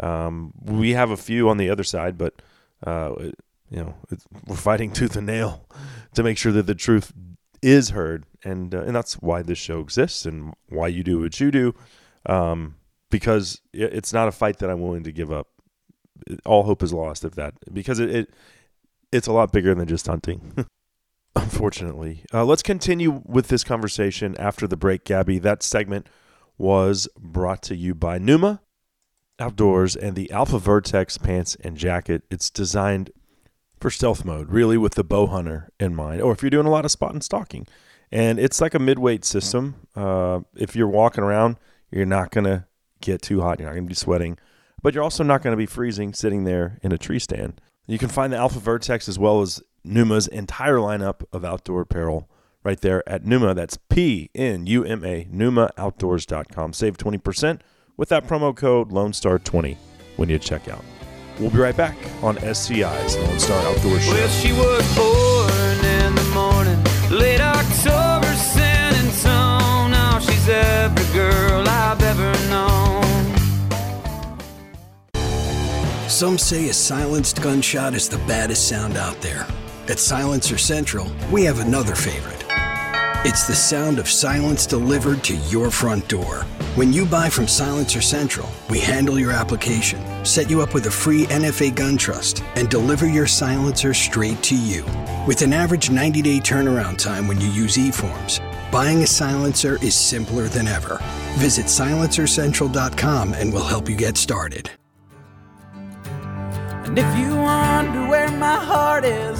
[0.00, 2.40] Um, we have a few on the other side, but
[2.86, 3.34] uh, it-
[3.70, 5.68] you know, it's, we're fighting tooth and nail
[6.14, 7.12] to make sure that the truth
[7.60, 11.38] is heard, and uh, and that's why this show exists and why you do what
[11.38, 11.74] you do,
[12.24, 12.76] um,
[13.10, 15.48] because it's not a fight that I'm willing to give up.
[16.44, 18.34] All hope is lost if that because it, it
[19.12, 20.66] it's a lot bigger than just hunting.
[21.36, 25.38] Unfortunately, uh, let's continue with this conversation after the break, Gabby.
[25.38, 26.08] That segment
[26.56, 28.60] was brought to you by Pnuma
[29.38, 32.22] Outdoors and the Alpha Vertex pants and jacket.
[32.30, 33.10] It's designed
[33.78, 36.70] for stealth mode, really with the bow hunter in mind, or if you're doing a
[36.70, 37.66] lot of spot and stalking.
[38.10, 39.76] And it's like a mid-weight system.
[39.94, 41.56] Uh, if you're walking around,
[41.90, 42.66] you're not gonna
[43.00, 43.58] get too hot.
[43.58, 44.38] You're not gonna be sweating,
[44.82, 47.60] but you're also not gonna be freezing sitting there in a tree stand.
[47.86, 52.28] You can find the Alpha Vertex as well as Pnuma's entire lineup of outdoor apparel
[52.62, 53.54] right there at Numa.
[53.54, 56.72] That's P N U M A, PnumaOutdoors.com.
[56.72, 57.60] Save 20%
[57.96, 59.76] with that promo code Lone Star 20
[60.16, 60.84] when you check out.
[61.38, 64.12] We'll be right back on SCI's Lone Star Outdoor Show.
[64.12, 68.28] Well, she was born in the morning, late October,
[70.20, 72.67] she's every girl I've ever known.
[76.18, 79.46] Some say a silenced gunshot is the baddest sound out there.
[79.86, 82.44] At Silencer Central, we have another favorite.
[83.24, 86.42] It's the sound of silence delivered to your front door.
[86.74, 90.90] When you buy from Silencer Central, we handle your application, set you up with a
[90.90, 94.84] free NFA gun trust and deliver your silencer straight to you.
[95.24, 98.40] With an average 90 day turnaround time when you use eForms,
[98.72, 101.00] buying a silencer is simpler than ever.
[101.36, 104.68] Visit silencercentral.com and we'll help you get started.
[106.88, 109.38] And if you wonder where my heart is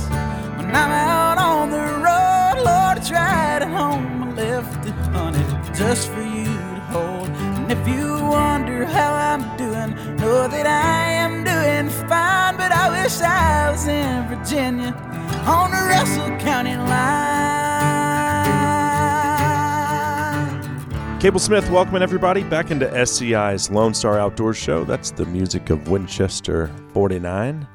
[0.58, 4.22] when I'm out on the road, Lord, I tried at home.
[4.22, 5.42] I left it, honey,
[5.74, 7.28] just for you to hold.
[7.30, 12.58] And if you wonder how I'm doing, know that I am doing fine.
[12.58, 14.92] But I wish I was in Virginia
[15.46, 18.07] on the Russell County line.
[21.20, 24.84] Cable Smith, welcoming everybody back into SCI's Lone Star Outdoors Show.
[24.84, 27.66] That's the music of Winchester 49,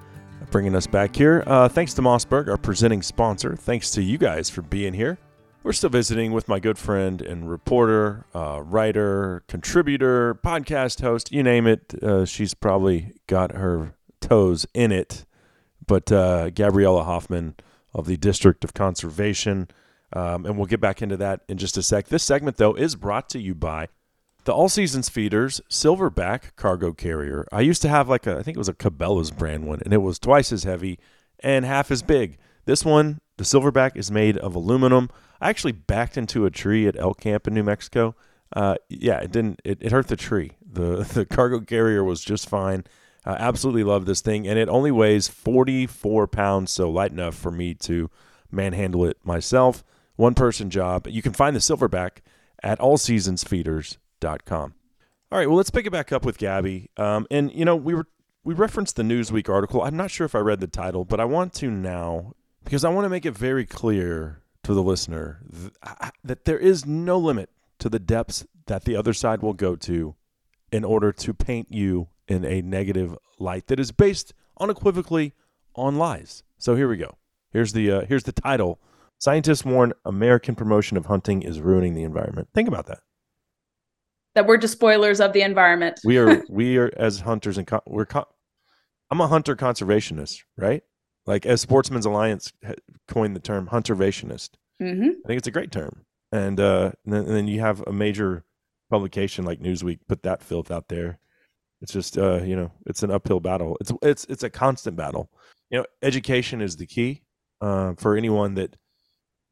[0.50, 1.44] bringing us back here.
[1.46, 3.58] Uh, thanks to Mossberg, our presenting sponsor.
[3.58, 5.18] Thanks to you guys for being here.
[5.62, 11.44] We're still visiting with my good friend and reporter, uh, writer, contributor, podcast host, you
[11.44, 12.02] name it.
[12.02, 15.26] Uh, she's probably got her toes in it.
[15.86, 17.56] But uh, Gabriella Hoffman
[17.94, 19.68] of the District of Conservation.
[20.16, 22.08] Um, and we'll get back into that in just a sec.
[22.08, 23.88] This segment, though, is brought to you by
[24.46, 27.48] the All Seasons Feeders Silverback Cargo Carrier.
[27.52, 29.94] I used to have like a, I think it was a Cabela's brand one, and
[29.94, 31.00] it was twice as heavy
[31.40, 32.38] and half as big.
[32.66, 35.10] This one, the Silverback, is made of aluminum.
[35.42, 38.16] I actually backed into a tree at elk camp in New Mexico.
[38.56, 39.62] Uh, yeah, it didn't.
[39.64, 40.52] It, it hurt the tree.
[40.66, 42.84] the The cargo carrier was just fine.
[43.26, 47.52] I absolutely love this thing, and it only weighs 44 pounds, so light enough for
[47.52, 48.10] me to
[48.52, 49.84] manhandle it myself.
[50.16, 51.08] One person job.
[51.08, 52.18] You can find the Silverback
[52.62, 54.74] at allseasonsfeeders.com.
[55.32, 56.90] All right, well, let's pick it back up with Gabby.
[56.98, 58.08] Um, and you know, we were
[58.44, 59.82] we referenced the Newsweek article.
[59.82, 62.34] I'm not sure if I read the title, but I want to now
[62.64, 66.86] because I want to make it very clear to the listener th- that there is
[66.86, 67.50] no limit
[67.80, 70.16] to the depths that the other side will go to
[70.72, 75.34] in order to paint you in a negative light that is based unequivocally
[75.76, 76.44] on lies.
[76.58, 77.18] So here we go.
[77.52, 78.80] Here's the uh, here's the title.
[79.24, 82.50] Scientists warn American promotion of hunting is ruining the environment.
[82.54, 83.00] Think about that.
[84.36, 86.02] That we're just spoilers of the environment.
[86.04, 88.26] We are we are as hunters and con- we're con-
[89.10, 90.84] I'm a hunter conservationist, right?
[91.26, 92.52] Like as Sportsman's Alliance
[93.08, 94.50] coined the term huntervationist.
[94.82, 96.04] hmm I think it's a great term.
[96.34, 98.44] And, uh, and, then, and then you have a major
[98.90, 101.18] publication like Newsweek put that filth out there.
[101.82, 103.78] It's just uh, you know, it's an uphill battle.
[103.80, 105.30] It's it's it's a constant battle.
[105.70, 107.22] You know, education is the key
[107.62, 108.76] uh, for anyone that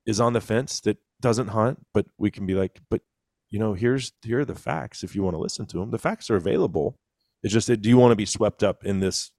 [0.06, 1.86] is on the fence that doesn't hunt.
[1.94, 3.02] But we can be like, but
[3.50, 5.04] you know, here's here are the facts.
[5.04, 6.98] If you want to listen to them, the facts are available.
[7.44, 9.32] It's just that do you want to be swept up in this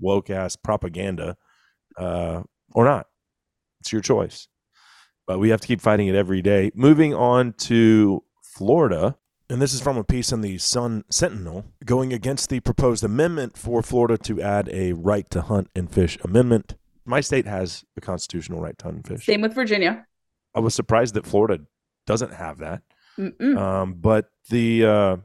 [0.00, 1.36] woke ass propaganda
[1.98, 2.42] uh,
[2.72, 3.06] or not?
[3.80, 4.48] It's your choice.
[5.26, 6.70] But we have to keep fighting it every day.
[6.74, 9.16] Moving on to Florida,
[9.50, 13.56] and this is from a piece in the Sun Sentinel going against the proposed amendment
[13.56, 16.74] for Florida to add a right to hunt and fish amendment.
[17.08, 19.24] My state has a constitutional right to hunt and fish.
[19.26, 20.06] Same with Virginia.
[20.54, 21.64] I was surprised that Florida
[22.06, 22.82] doesn't have that.
[23.18, 25.16] Um, but the uh,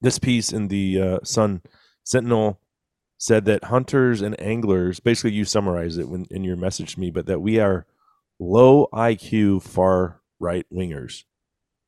[0.00, 1.62] this piece in the uh, Sun
[2.04, 2.60] Sentinel
[3.18, 7.10] said that hunters and anglers basically you summarized it when in your message to me,
[7.10, 7.86] but that we are
[8.38, 11.24] low IQ far right wingers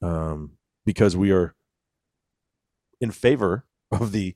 [0.03, 0.53] um,
[0.85, 1.55] because we are
[3.01, 4.35] in favor of the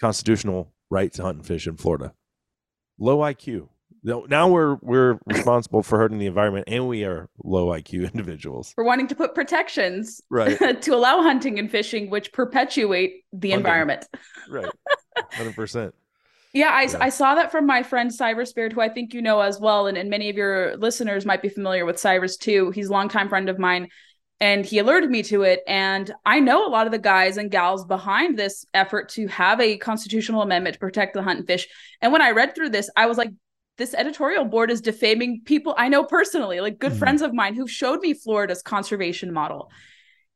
[0.00, 2.12] constitutional right to hunt and fish in Florida.
[2.98, 3.68] Low IQ.
[4.02, 8.72] Now now we're we're responsible for hurting the environment, and we are low IQ individuals.
[8.76, 10.58] We're wanting to put protections Right.
[10.82, 13.66] to allow hunting and fishing, which perpetuate the Hunting.
[13.66, 14.06] environment.
[14.48, 14.70] Right.
[15.32, 15.94] Hundred percent.
[16.52, 16.96] Yeah, I, Yeah.
[17.00, 19.86] I saw that from my friend Cyrus Beard, who I think you know as well,
[19.86, 22.70] and, and many of your listeners might be familiar with Cyrus too.
[22.72, 23.86] He's a longtime friend of mine,
[24.40, 25.60] and he alerted me to it.
[25.68, 29.60] And I know a lot of the guys and gals behind this effort to have
[29.60, 31.68] a constitutional amendment to protect the hunt and fish.
[32.00, 33.30] And when I read through this, I was like,
[33.80, 36.98] this editorial board is defaming people I know personally, like good Mhm.
[36.98, 39.70] friends of mine who showed me Florida's conservation model.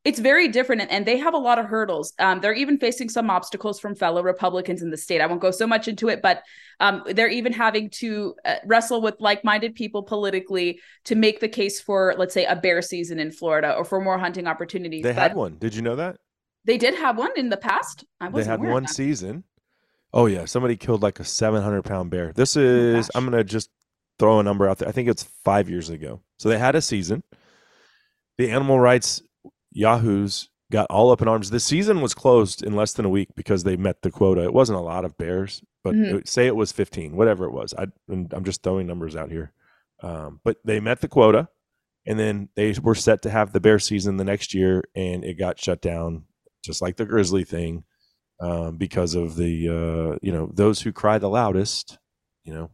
[0.02, 2.12] It's very different, and, and they have a lot of hurdles.
[2.18, 5.20] Um, they're even facing some obstacles from fellow Republicans in the state.
[5.20, 6.42] I won't go so much into it, but
[6.80, 11.80] um, they're even having to uh, wrestle with like-minded people politically to make the case
[11.80, 15.02] for, let's say, a bear season in Florida or for more hunting opportunities.
[15.02, 15.56] They But had one.
[15.58, 16.16] Did you know that?
[16.64, 18.04] They did have one in the past.
[18.20, 19.44] I wasn't had aware of one season.
[20.16, 22.32] Oh yeah, somebody killed like a 700 pound bear.
[22.32, 23.10] This Oh, is gosh.
[23.16, 23.68] I'm gonna just
[24.18, 24.88] throw a number out there.
[24.88, 26.20] I think it's five years ago.
[26.38, 27.24] So they had a season.
[28.38, 29.22] The animal rights
[29.72, 31.50] yahoos got all up in arms.
[31.50, 34.42] The season was closed in less than a week because they met the quota.
[34.44, 36.14] It wasn't a lot of bears, but Mhm.
[36.20, 37.74] it- say it was 15, whatever it was.
[37.76, 39.52] I, and I'm just throwing numbers out here.
[40.02, 41.48] Um, but they met the quota,
[42.06, 45.34] and then they were set to have the bear season the next year, and it
[45.34, 46.24] got shut down,
[46.64, 47.84] just like the grizzly thing.
[48.40, 51.98] Um, because of the uh, you know those who cry the loudest.
[52.44, 52.70] You know,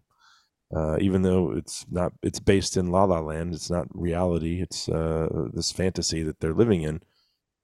[0.74, 4.60] uh, even though it's not it's based in La La Land, it's not reality.
[4.62, 7.02] It's uh, this fantasy that they're living in.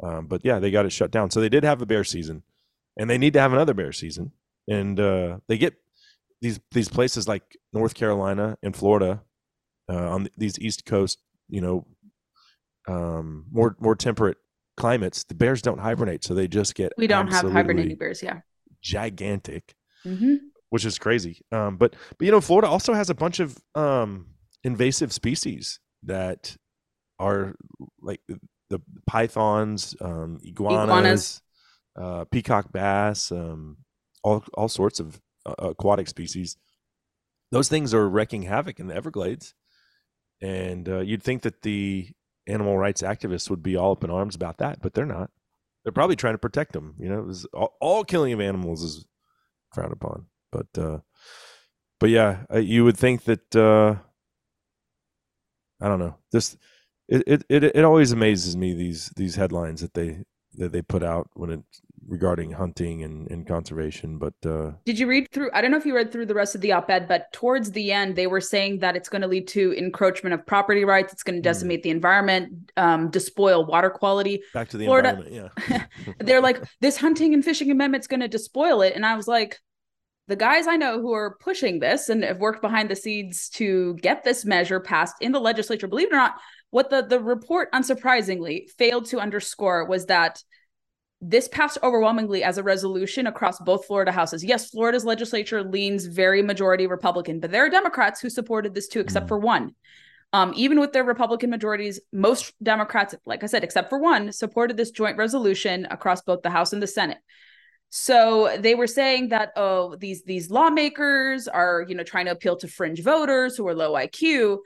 [0.03, 1.31] Um, but yeah, they got it shut down.
[1.31, 2.43] So they did have a bear season,
[2.99, 4.33] and they need to have another bear season.
[4.69, 5.75] And uh, they get
[6.41, 9.23] these these places like North Carolina and Florida
[9.89, 11.19] uh, on these East Coast,
[11.49, 11.87] you know,
[12.89, 14.39] um, more more temperate
[14.77, 15.25] climates.
[15.25, 18.23] The bears don't hibernate, so they just get We don't have hibernating bears.
[18.23, 18.41] Yeah.
[18.83, 19.75] gigantic
[20.05, 20.37] hmm
[20.71, 21.41] which is crazy.
[21.53, 24.27] Um, but but you know, Florida also has a bunch of um,
[24.65, 26.57] invasive species that
[27.19, 27.55] are
[28.01, 31.43] like the, the pythons, um, iguanas, Iguanas.
[31.99, 33.79] Uh, peacock bass, um,
[34.23, 36.57] all all sorts of uh, aquatic species.
[37.53, 39.55] Those things are wrecking havoc in the Everglades,
[40.43, 42.11] and uh, you'd think that the
[42.47, 45.31] animal rights activists would be all up in arms about that, but they're not.
[45.85, 46.95] They're probably trying to protect them.
[46.99, 49.05] You know, all, all killing of animals is
[49.73, 50.27] frowned upon
[50.57, 50.99] but uh
[52.01, 53.95] but yeah you would think that uh
[55.85, 56.57] i don't know this
[57.09, 60.19] it it it always amazes me these these headlines that they
[60.57, 61.61] that they put out when it
[62.09, 65.51] regarding hunting and, and conservation but uh Did you read through?
[65.53, 67.73] I don't know if you read through the rest of the op ed, but towards
[67.73, 71.13] the end, they were saying that it's going to lead to encroachment of property rights.
[71.13, 74.43] It's going to decimate the environment, um, despoil water quality.
[74.55, 75.87] back to the Florida- environment yeah
[76.21, 78.95] They're like, this hunting and fishing amendment's going to despoil it.
[78.95, 79.59] And I was like,
[80.29, 83.95] the guys I know who are pushing this and have worked behind the scenes to
[83.95, 86.35] get this measure passed in the legislature, believe it or not,
[86.77, 90.43] what the, the report unsurprisingly failed to underscore was that
[91.23, 94.45] this passed overwhelmingly as a resolution across both Florida houses.
[94.45, 99.01] Yes, Florida's legislature leans very majority Republican, but there are Democrats who supported this too,
[99.01, 99.29] except Mm.
[99.29, 99.75] for one.
[100.35, 104.77] Um, even with their Republican majorities, most Democrats, like I said, except for one, supported
[104.77, 107.21] this joint resolution across both the House and the Senate.
[107.89, 112.57] So they were saying that oh these these lawmakers are you know trying to appeal
[112.57, 114.59] to fringe voters who are low IQ,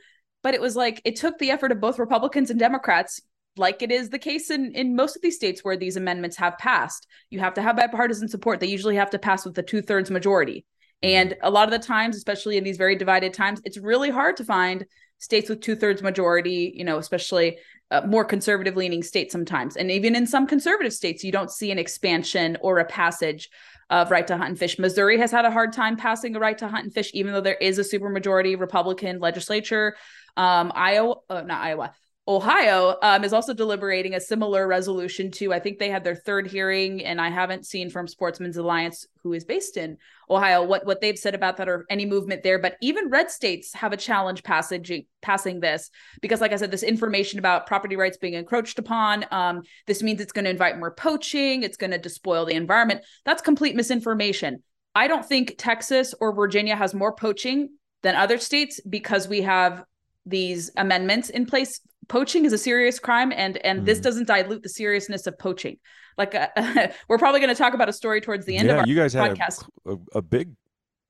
[0.42, 3.20] but it was like it took the effort of both Republicans and Democrats,
[3.56, 6.58] like it is the case in in most of these states where these amendments have
[6.58, 7.06] passed.
[7.30, 8.60] You have to have bipartisan support.
[8.60, 10.64] They usually have to pass with a two thirds majority,
[11.02, 14.36] and a lot of the times, especially in these very divided times, it's really hard
[14.38, 14.86] to find
[15.18, 16.72] states with two thirds majority.
[16.74, 17.58] You know, especially
[17.90, 19.76] uh, more conservative leaning states sometimes.
[19.76, 23.50] And even in some conservative states, you don't see an expansion or a passage
[23.90, 24.78] of right to hunt and fish.
[24.78, 27.40] Missouri has had a hard time passing a right to hunt and fish, even though
[27.40, 29.96] there is a supermajority Republican legislature.
[30.36, 31.92] Um, Iowa, uh, not Iowa,
[32.30, 35.52] Ohio um, is also deliberating a similar resolution too.
[35.52, 39.32] I think they had their third hearing, and I haven't seen from Sportsman's Alliance, who
[39.32, 39.96] is based in
[40.28, 42.60] Ohio, what what they've said about that or any movement there.
[42.60, 46.84] But even red states have a challenge passage passing this because, like I said, this
[46.84, 49.24] information about property rights being encroached upon.
[49.32, 51.64] Um, this means it's going to invite more poaching.
[51.64, 53.00] It's going to despoil the environment.
[53.24, 54.62] That's complete misinformation.
[54.94, 57.70] I don't think Texas or Virginia has more poaching
[58.02, 59.84] than other states because we have
[60.30, 64.02] these amendments in place poaching is a serious crime and and this Mhm.
[64.02, 65.76] doesn't dilute the seriousness of poaching
[66.18, 66.48] like uh,
[67.08, 68.96] we're probably going to talk about a story towards the end yeah of our you
[68.96, 70.50] guys had podcast a, a, a big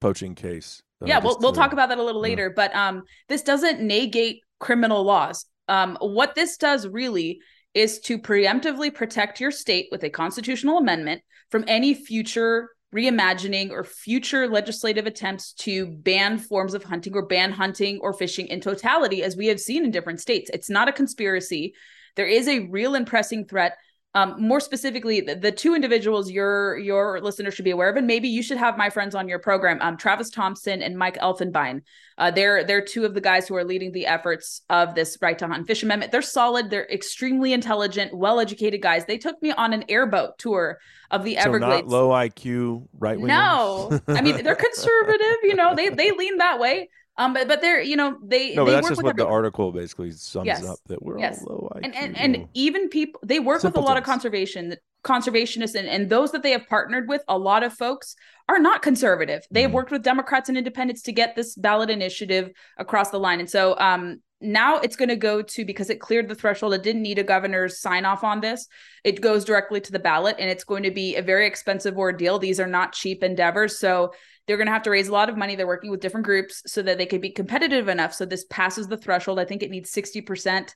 [0.00, 2.30] poaching case uh, yeah we'll, we'll talk about that a little yeah.
[2.30, 7.40] later but um this doesn't negate criminal laws um what this does really
[7.72, 13.84] is to preemptively protect your state with a constitutional amendment from any future reimagining or
[13.84, 19.22] future legislative attempts to ban forms of hunting or ban hunting or fishing in totality
[19.22, 20.50] as we have seen in different states.
[20.52, 21.74] It's not a conspiracy.
[22.16, 23.76] There is a real and pressing threat
[24.14, 28.08] um, more specifically, the, the two individuals your your listeners should be aware of, and
[28.08, 31.82] maybe you should have my friends on your program, um, Travis Thompson and Mike Elfenbein.
[32.18, 35.38] Uh, they're they're two of the guys who are leading the efforts of this right
[35.38, 36.10] to hunt and fish amendment.
[36.10, 36.70] They're solid.
[36.70, 39.04] They're extremely intelligent, well educated guys.
[39.06, 40.80] They took me on an airboat tour
[41.12, 41.88] of the so Everglades.
[41.88, 45.36] not low iq right wing No, I mean they're conservative.
[45.44, 46.88] You know, they they lean that way.
[47.20, 49.26] Um, but but they're you know they no they but that's work just what the
[49.26, 50.64] article basically sums Yes.
[50.66, 51.44] up that we're Yes.
[51.46, 51.80] all low IQ.
[51.84, 56.08] and and, and even people they work with a lot of conservation conservationists and, and
[56.10, 58.16] those that they have partnered with a lot of folks
[58.48, 59.74] are not conservative they have Mhm.
[59.74, 63.78] worked with democrats and independents to get this ballot initiative across the line and so
[63.78, 67.18] um now it's going to go to because it cleared the threshold it didn't need
[67.18, 68.66] a governor's sign off on this
[69.04, 72.38] it goes directly to the ballot and it's going to be a very expensive ordeal
[72.38, 74.12] these are not cheap endeavors so
[74.50, 75.54] they're going to have to raise a lot of money.
[75.54, 78.12] They're working with different groups so that they could be competitive enough.
[78.12, 79.38] So this passes the threshold.
[79.38, 80.74] I think it needs 60%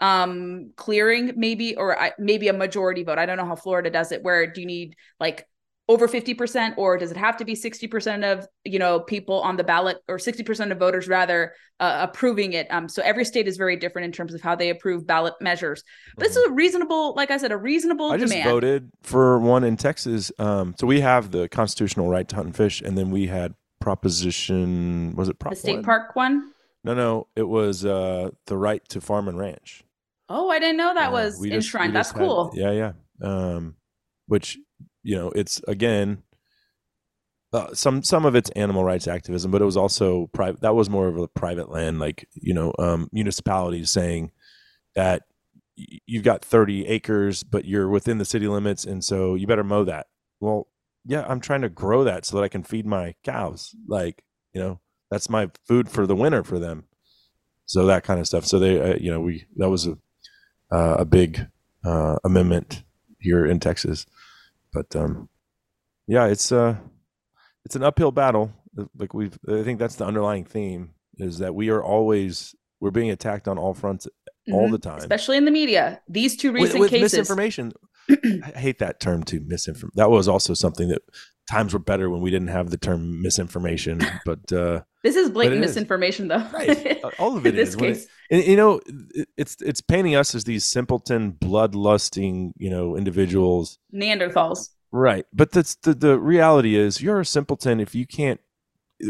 [0.00, 3.16] um clearing maybe or I, maybe a majority vote.
[3.16, 5.46] I don't know how florida does it where do you need like
[5.86, 9.64] over 50% or does it have to be 60% of you know people on the
[9.64, 13.76] ballot or 60% of voters rather uh, approving it um, so every state is very
[13.76, 15.82] different in terms of how they approve ballot measures
[16.16, 18.14] but this is a reasonable like i said a reasonable Mm-hmm.
[18.14, 20.32] I just demand voted for one in Texas.
[20.38, 23.54] Um, so we have the constitutional right to hunt and fish, and then we had
[23.80, 25.14] proposition.
[25.16, 25.84] Was it Prop the state one?
[25.84, 26.52] park one
[26.84, 29.82] No, no, it was uh, the right to farm and ranch.
[30.28, 32.92] oh i didn't know that Uh, was we just- enshrined that's had- cool yeah, yeah.
[33.22, 33.74] Um,
[34.26, 34.58] which
[35.04, 36.22] you know, it's again,
[37.52, 40.62] uh, some some of it's animal rights activism, but it was also private.
[40.62, 44.32] That was more of a private land, like you know, um, municipalities saying
[44.96, 45.22] that
[45.76, 49.84] you've got 30 acres, but you're within the city limits, and so you better mow
[49.84, 50.06] that.
[50.40, 50.68] Well,
[51.04, 53.74] yeah, I'm trying to grow that so that I can feed my cows.
[53.86, 54.80] Like, you know,
[55.10, 56.84] that's my food for the winter for them.
[57.66, 58.46] So that kind of stuff.
[58.46, 59.98] So they, uh, you know, we that was a
[60.70, 61.46] uh, a big
[61.84, 62.82] uh, amendment
[63.20, 64.06] here in Texas,
[64.74, 65.28] but um,
[66.06, 66.76] yeah, it's uh,
[67.64, 68.52] it's an uphill battle.
[68.98, 73.10] Like we've, I think that's the underlying theme is that we are always we're being
[73.10, 74.08] attacked on all fronts
[74.52, 74.72] all Mhm.
[74.72, 77.72] the time especially in the media these two with, recent with cases misinformation.
[78.10, 79.40] I hate that term too.
[79.46, 79.92] Misinformation.
[79.94, 81.00] That was also something that
[81.50, 84.00] times were better when we didn't have the term misinformation.
[84.24, 85.70] But uh, this is blatant it is.
[85.70, 87.02] misinformation though Right.
[87.18, 87.76] all of it in this is.
[87.76, 88.80] when it- case and you know,
[89.14, 93.78] it, it's it's painting us as these simpleton, bloodlusting, you know, individuals.
[93.92, 95.26] neanderthals Right.
[95.32, 98.40] But that's the the reality is you're a simpleton if you can't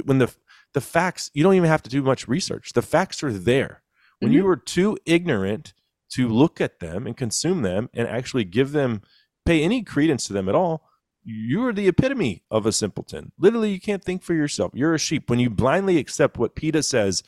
[0.05, 0.35] when the
[0.73, 2.73] the facts you don't even have to do much research.
[2.73, 3.83] The facts are there.
[4.21, 5.75] When you are too ignorant
[6.13, 9.03] to look at them and consume them and actually give them
[9.45, 10.89] pay any credence to them at all,
[11.25, 13.33] you are the epitome of a simpleton.
[13.39, 14.73] Literally, you can't think for yourself.
[14.75, 15.31] You're a sheep.
[15.31, 17.23] When you blindly accept what PETA says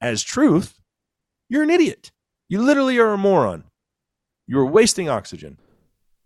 [0.00, 0.80] as truth,
[1.48, 2.12] you're an idiot.
[2.48, 3.64] You literally are a moron.
[4.46, 5.58] You're wasting oxygen.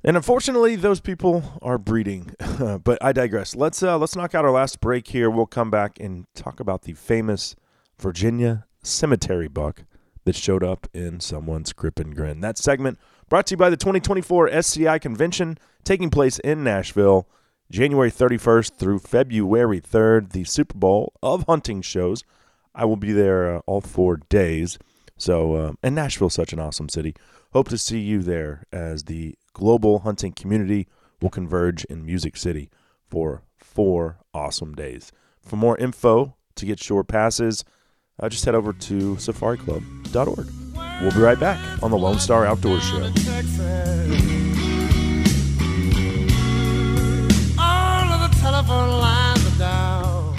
[0.03, 2.35] And unfortunately, those people are breeding.
[2.85, 3.57] but I digress.
[3.57, 5.31] Let's uh, let's knock out our last break here.
[5.31, 7.57] We'll come back and talk about the famous
[7.99, 9.85] Virginia cemetery buck
[10.25, 12.41] that showed up in someone's grip and grin.
[12.41, 12.99] That segment
[13.29, 17.29] brought to you by the 2024 SCI convention taking place in Nashville,
[17.71, 22.23] January 31st through February 3rd, the Super Bowl of hunting shows.
[22.75, 24.79] I will be there uh, all four days.
[25.17, 27.15] So, uh, and Nashville's such an awesome city.
[27.53, 30.89] Hope to see you there as the global hunting community
[31.21, 32.69] will converge in Music City
[33.09, 35.13] for four awesome days.
[35.41, 37.65] For more info to get shore passes,
[38.19, 40.64] uh, just head over to safariclub.org.
[41.01, 42.97] We'll be right back on the Lone Star Outdoor Show.
[47.59, 50.37] All of the telephone lines are down.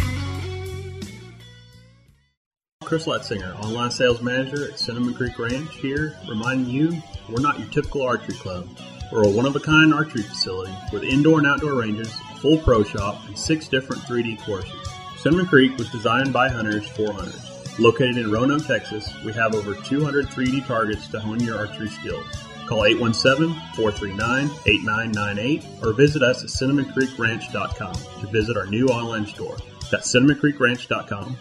[2.84, 7.68] Chris Letzinger, online sales manager at Cinnamon Creek Ranch here, reminding you we're not your
[7.70, 8.68] typical archery club.
[9.12, 12.84] We're a one of a kind archery facility with indoor and outdoor ranges, full pro
[12.84, 14.72] shop, and six different 3D courses.
[15.18, 17.45] Cinnamon Creek was designed by hunters for hunters.
[17.78, 22.26] Located in Roanoke, Texas, we have over 200 3D targets to hone your archery skills.
[22.68, 29.58] Call 817-439-8998 or visit us at cinnamoncreekranch.com to visit our new online store.
[29.92, 31.36] That's cinnamoncreekranch.com.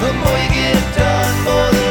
[0.00, 1.83] The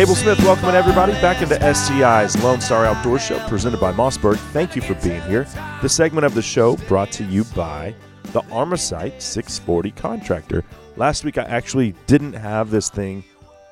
[0.00, 4.38] Cable Smith, welcoming everybody back into SCI's Lone Star Outdoor Show presented by Mossberg.
[4.50, 5.46] Thank you for being here.
[5.82, 7.94] This segment of the show brought to you by
[8.32, 10.64] the Armasight 640 contractor.
[10.96, 13.24] Last week, I actually didn't have this thing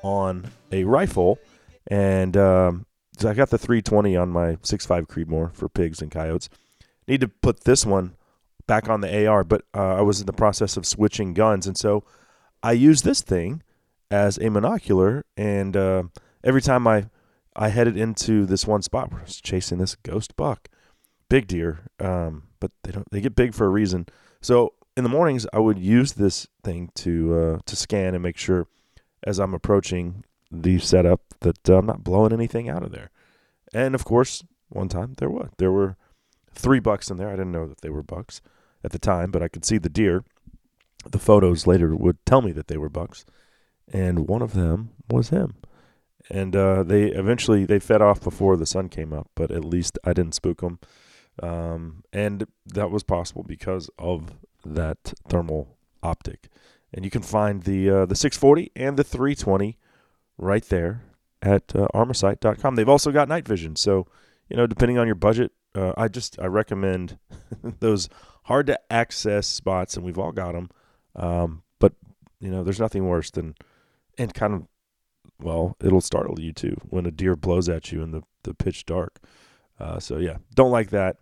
[0.03, 1.39] on a rifle,
[1.87, 2.85] and um,
[3.17, 6.47] so I got the 320 on my 6.5 Creedmoor for pigs and coyotes.
[7.07, 8.15] Need to put this one
[8.67, 11.75] back on the AR, but uh, I was in the process of switching guns, and
[11.75, 12.03] so
[12.61, 13.63] I used this thing
[14.11, 16.03] as a monocular, and uh,
[16.43, 17.09] every time I
[17.55, 20.69] I headed into this one spot where I was chasing this ghost buck,
[21.29, 24.07] big deer, um, but they don't they get big for a reason.
[24.41, 28.37] So in the mornings, I would use this thing to uh, to scan and make
[28.37, 28.67] sure
[29.23, 33.11] as I'm approaching the setup that uh, I'm not blowing anything out of there.
[33.73, 35.95] And of course, one time there was there were
[36.53, 37.29] three bucks in there.
[37.29, 38.41] I didn't know that they were bucks
[38.83, 40.23] at the time, but I could see the deer.
[41.09, 43.25] The photos later would tell me that they were bucks,
[43.91, 45.55] and one of them was him.
[46.29, 49.97] And uh, they eventually they fed off before the sun came up, but at least
[50.03, 50.79] I didn't spook them.
[51.41, 56.49] Um, and that was possible because of that thermal optic.
[56.93, 59.77] And you can find the uh, the 640 and the 320
[60.37, 61.03] right there
[61.41, 62.75] at uh, armasight.com.
[62.75, 63.75] They've also got night vision.
[63.75, 64.07] So,
[64.49, 67.17] you know, depending on your budget, uh, I just I recommend
[67.79, 68.09] those
[68.43, 70.69] hard to access spots, and we've all got them.
[71.15, 71.93] Um, but
[72.39, 73.55] you know, there's nothing worse than
[74.19, 74.67] and kind of
[75.41, 78.85] well, it'll startle you too when a deer blows at you in the the pitch
[78.85, 79.19] dark.
[79.79, 81.17] Uh, so yeah, don't like that.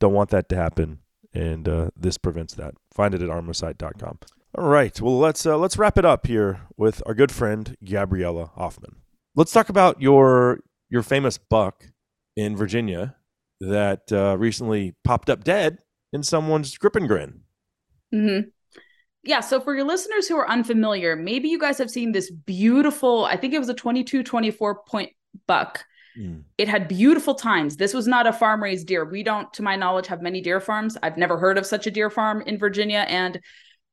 [0.00, 0.98] Don't want that to happen,
[1.32, 2.74] and uh, this prevents that.
[2.92, 4.18] Find it at armasight.com.
[4.56, 8.50] All right, well let's uh, let's wrap it up here with our good friend Gabriella
[8.56, 8.96] Hoffman.
[9.36, 11.86] Let's talk about your your famous buck
[12.36, 13.16] in Virginia
[13.60, 15.78] that uh, recently popped up dead
[16.12, 17.42] in someone's grip and grin.
[18.12, 18.48] Mm-hmm.
[19.22, 19.40] Yeah.
[19.40, 23.36] So for your listeners who are unfamiliar, maybe you guys have seen this beautiful, I
[23.36, 25.12] think it was a 22, 24 point
[25.46, 25.84] buck.
[26.18, 26.42] Mm.
[26.58, 27.76] It had beautiful tines.
[27.76, 29.04] This was not a farm raised deer.
[29.04, 30.96] We don't, to my knowledge, have many deer farms.
[31.02, 33.04] I've never heard of such a deer farm in Virginia.
[33.08, 33.40] And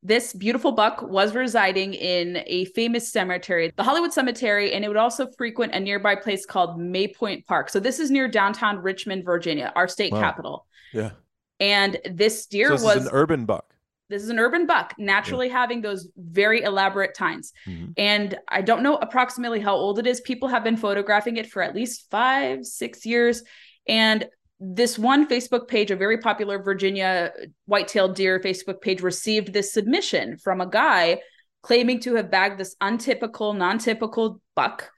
[0.03, 4.97] this beautiful buck was residing in a famous cemetery, the Hollywood Cemetery, and it would
[4.97, 7.69] also frequent a nearby place called Maypoint Park.
[7.69, 10.21] So this is near downtown Richmond, Virginia, our state Wow.
[10.21, 10.67] capital.
[10.93, 11.11] Yeah,
[11.59, 13.73] And this deer so this was an urban buck.
[14.10, 17.51] This is an urban buck, naturally having those very elaborate tines.
[17.68, 17.93] Mhm.
[17.97, 20.22] And I don't know approximately how old it is.
[20.22, 23.43] People have been photographing it for at least five, six years.
[23.88, 24.28] And
[24.60, 27.32] this one Facebook page, a very popular Virginia
[27.66, 31.22] white-tailed deer Facebook page, received this submission from a guy
[31.62, 34.91] claiming to have bagged this untypical, non-typical buck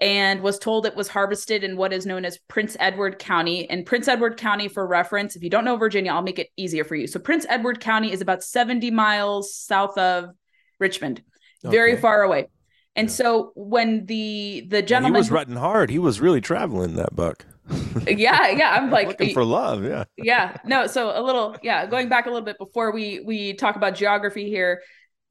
[0.00, 3.68] and was told it was harvested in what is known as Prince Edward County.
[3.70, 6.84] And Prince Edward County, for reference, if you don't know Virginia, I'll make it easier
[6.84, 7.06] for you.
[7.06, 10.30] So Prince Edward County is about 70 miles south of
[10.80, 11.22] Richmond,
[11.62, 12.48] very far away.
[12.96, 13.12] And Yeah.
[13.12, 15.90] so when the the And he gentleman, was riding hard.
[15.90, 17.46] He was really traveling that buck.
[18.06, 19.84] yeah, yeah, I'm like, looking for love.
[19.84, 20.04] Yeah.
[20.16, 23.76] yeah no so a little yeah going back a little bit before we we talk
[23.76, 24.82] about geography here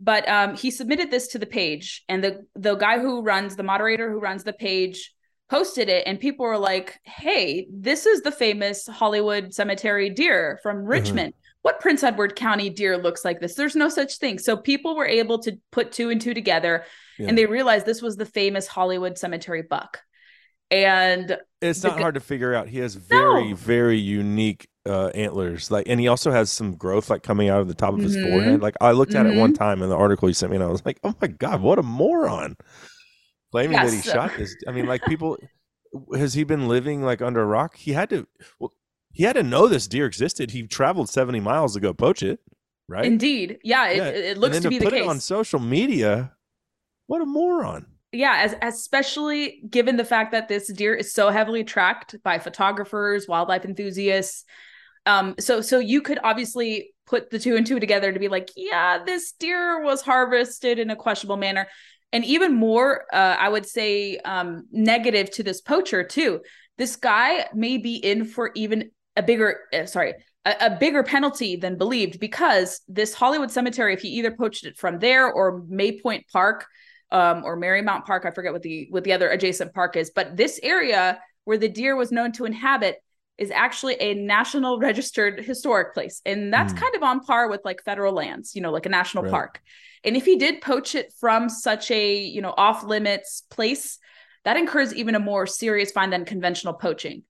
[0.03, 3.63] but um he submitted this to the page and the the guy who runs the
[3.63, 5.13] moderator who runs the page
[5.49, 10.77] posted it and people were like hey this is the famous hollywood cemetery deer from
[10.83, 14.95] richmond what prince edward county deer looks like this there's no such thing so people
[14.95, 16.83] were able to put two and two together
[17.19, 17.27] Yeah.
[17.27, 20.01] and they realized this was the famous hollywood cemetery buck
[20.71, 22.67] and It's not g- hard to figure out.
[22.67, 23.55] He has very, No.
[23.55, 25.71] very unique uh, antlers.
[25.71, 28.17] Like, and he also has some growth like coming out of the top of his
[28.17, 28.29] Mhm.
[28.29, 28.61] forehead.
[28.61, 29.39] Like, I looked at it Mm-hmm.
[29.39, 31.61] one time in the article he sent me, and I was like, "Oh my god,
[31.61, 32.57] what a moron!"
[33.51, 34.55] Claiming that he shot this.
[34.67, 35.37] I mean, like, people
[36.15, 37.75] has he been living like under a rock?
[37.77, 38.27] He had to.
[38.59, 38.73] Well,
[39.11, 40.51] he had to know this deer existed.
[40.51, 42.39] He traveled seventy miles to go poach it,
[42.87, 43.05] right?
[43.05, 46.33] indeed yeah it, Yeah, it looks then to be the case it on social media.
[47.07, 47.85] What a moron!
[48.11, 53.27] yeah as, especially given the fact that this deer is so heavily tracked by photographers
[53.27, 54.45] wildlife enthusiasts
[55.05, 58.49] um so so you could obviously put the two and two together to be like
[58.55, 61.67] yeah this deer was harvested in a questionable manner
[62.11, 66.41] and even more uh, i would say um negative to this poacher too
[66.77, 70.13] this guy may be in for even a bigger uh, sorry
[70.45, 74.77] a, a bigger penalty than believed because this hollywood cemetery if he either poached it
[74.77, 76.65] from there or maypoint park
[77.13, 78.25] um, or Marymount Park.
[78.25, 81.69] I forget what the what the other adjacent park is, but this area where the
[81.69, 82.97] deer was known to inhabit
[83.37, 86.79] is actually a national registered historic place, and that's Hmm.
[86.79, 89.31] kind of on par with like federal lands, you know, like a national Right.
[89.31, 89.61] park.
[90.03, 93.97] And if he did poach it from such a you know off limits place,
[94.43, 97.23] that incurs even a more serious fine than conventional poaching.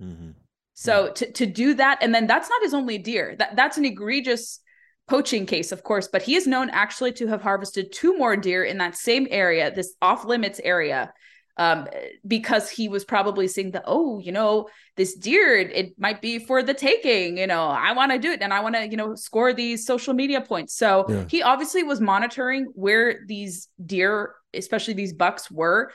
[0.00, 0.34] Mhm.
[0.74, 3.36] So to to do that, and then that's not his only deer.
[3.38, 4.60] That that's an egregious
[5.08, 8.64] poaching case, of course, but he is known actually to have harvested two more deer
[8.64, 11.12] in that same area, this off limits area,
[11.60, 11.86] um,
[12.26, 16.38] because he was probably seeing the oh, you know, this deer, it, it might be
[16.38, 17.36] for the taking.
[17.36, 19.84] You know, I want to do it, and I want to, you know, score these
[19.86, 20.74] social media points.
[20.74, 21.24] So Yeah.
[21.28, 25.92] he obviously was monitoring where these deer, especially these bucks, were,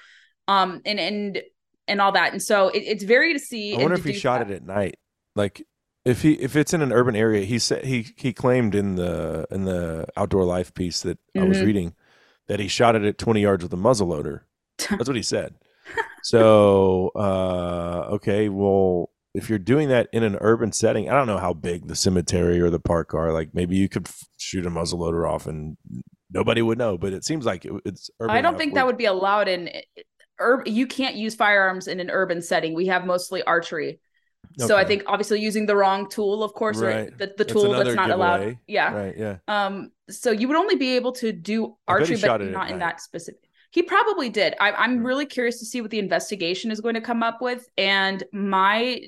[0.47, 1.41] um, and and
[1.87, 2.31] and all that.
[2.31, 3.75] And so it, it's very to see.
[3.75, 4.51] I wonder if he shot that.
[4.51, 4.95] it at night.
[5.35, 5.65] Like
[6.05, 9.47] if he if it's in an urban area, he said he he claimed in the
[9.49, 11.65] in the outdoor life piece that I was Mhm.
[11.65, 11.95] reading
[12.47, 14.44] that he shot it at 20 yards with a muzzle loader.
[14.89, 15.55] That's what he said.
[16.23, 21.37] So uh okay, well if you're doing that in an urban setting, I don't know
[21.37, 23.33] how big the cemetery or the park are.
[23.33, 25.75] Like maybe you could f- shoot a muzzle loader off and
[26.31, 26.97] nobody would know.
[26.97, 28.09] But it seems like it, it's.
[28.21, 29.69] Urban I don't think where- that would be allowed in
[30.39, 30.73] urban.
[30.73, 32.73] You can't use firearms in an urban setting.
[32.73, 33.99] We have mostly archery.
[34.57, 37.17] So I think obviously using the wrong tool, of course, or Right.
[37.17, 38.57] the, the That's tool that's another not allowed.
[38.67, 38.93] Yeah.
[38.93, 39.17] Right.
[39.17, 39.37] Yeah.
[39.49, 39.91] Um.
[40.09, 42.77] So you would only be able to do I bet he archery, but not in
[42.77, 42.79] night.
[42.79, 43.41] that specific.
[43.75, 44.55] He probably did.
[44.59, 47.67] I, I'm really curious to see what the investigation is going to come up with.
[47.77, 49.01] And my,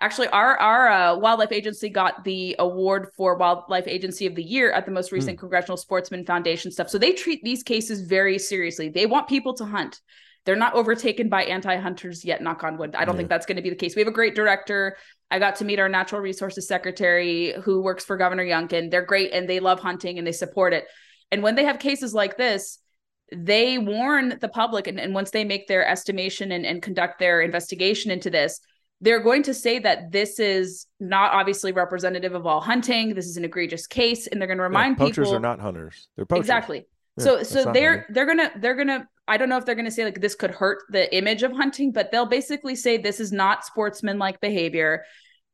[0.00, 4.72] actually, our our uh, wildlife agency got the award for wildlife agency of the year
[4.72, 5.40] at the most recent Hmm.
[5.44, 6.88] Congressional Sportsman Foundation stuff.
[6.88, 8.88] So they treat these cases very seriously.
[8.88, 10.00] They want people to hunt.
[10.44, 13.18] they're not overtaken by anti-hunters yet knock on wood i don't Yeah.
[13.20, 14.80] think that's going to be the case we have a great director
[15.34, 17.32] i got to meet our natural resources secretary
[17.64, 20.84] who works for governor youngkin they're great and they love hunting and they support it
[21.32, 22.78] and when they have cases like this
[23.34, 27.40] they warn the public and, and once they make their estimation and, and conduct their
[27.42, 28.60] investigation into this
[29.00, 33.36] they're going to say that this is not obviously representative of all hunting this is
[33.36, 36.08] an egregious case and they're going to Yeah, remind poachers people are not hunters.
[36.16, 36.42] They're poachers.
[36.42, 38.14] exactly Yeah, so so they're hunting.
[38.14, 40.78] they're gonna they're gonna i don't know if they're gonna say like this could hurt
[40.90, 45.04] the image of hunting but they'll basically say this is not sportsmanlike behavior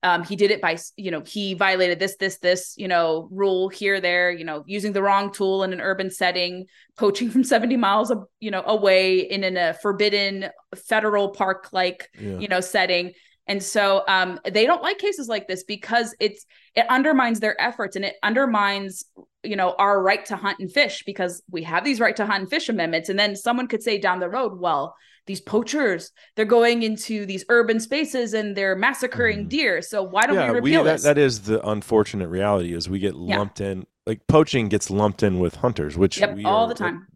[0.05, 3.69] um, he did it by you know he violated this this this you know rule
[3.71, 7.77] here there you know using the wrong tool in an urban setting poaching from 70
[7.77, 12.39] miles you know away in, in a forbidden federal park like Yeah.
[12.39, 13.13] you know setting
[13.47, 17.95] and so um, they don't like cases like this because it's it undermines their efforts
[17.97, 19.05] and it undermines
[19.43, 22.41] you know our right to hunt and fish because we have these right to hunt
[22.43, 24.95] and fish amendments and then someone could say down the road well
[25.27, 30.37] these poachers they're going into these urban spaces and they're massacring deer so why don't
[30.37, 30.41] Mm-hmm.
[30.47, 33.39] yeah, we we, repeal that, that is the unfortunate reality is we get Yeah.
[33.39, 37.07] lumped in like poaching gets lumped in with hunters, which yep all are- the time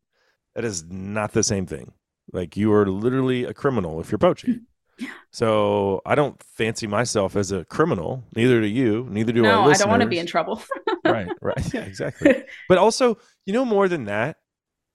[0.54, 1.92] That is not the same thing.
[2.32, 4.62] Like you are literally a criminal if you're poaching.
[4.98, 5.09] Yeah.
[5.30, 8.24] So I don't fancy myself as a criminal.
[8.34, 9.06] Neither do you.
[9.11, 10.61] Neither do our no i don't want to be in trouble
[11.04, 11.62] right, right.
[11.74, 12.42] Yeah, exactly.
[12.68, 14.38] but also, you know, more than that,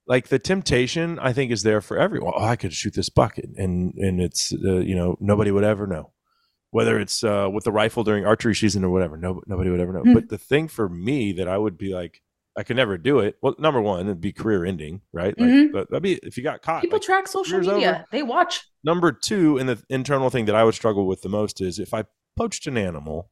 [0.08, 2.34] like the temptation, I think, is there for everyone.
[2.36, 5.88] Oh, I could shoot this bucket, and and it's uh, you know nobody would ever
[5.88, 6.12] know,
[6.72, 9.18] whether it's uh, with the rifle during archery season or whatever.
[9.18, 10.02] No, nobody would ever know.
[10.02, 10.14] Hmm.
[10.14, 12.22] But the thing for me that I would be like,
[12.58, 13.38] I could never do it.
[13.42, 15.38] Well, number one, it'd be career ending, right?
[15.40, 15.72] Like, Mhm.
[15.72, 16.82] but that'd be if you got caught.
[16.82, 18.06] people like, track social media over.
[18.12, 21.62] they watch Number two, and the internal thing that I would struggle with the most
[21.62, 22.04] is if I
[22.36, 23.30] poached an animal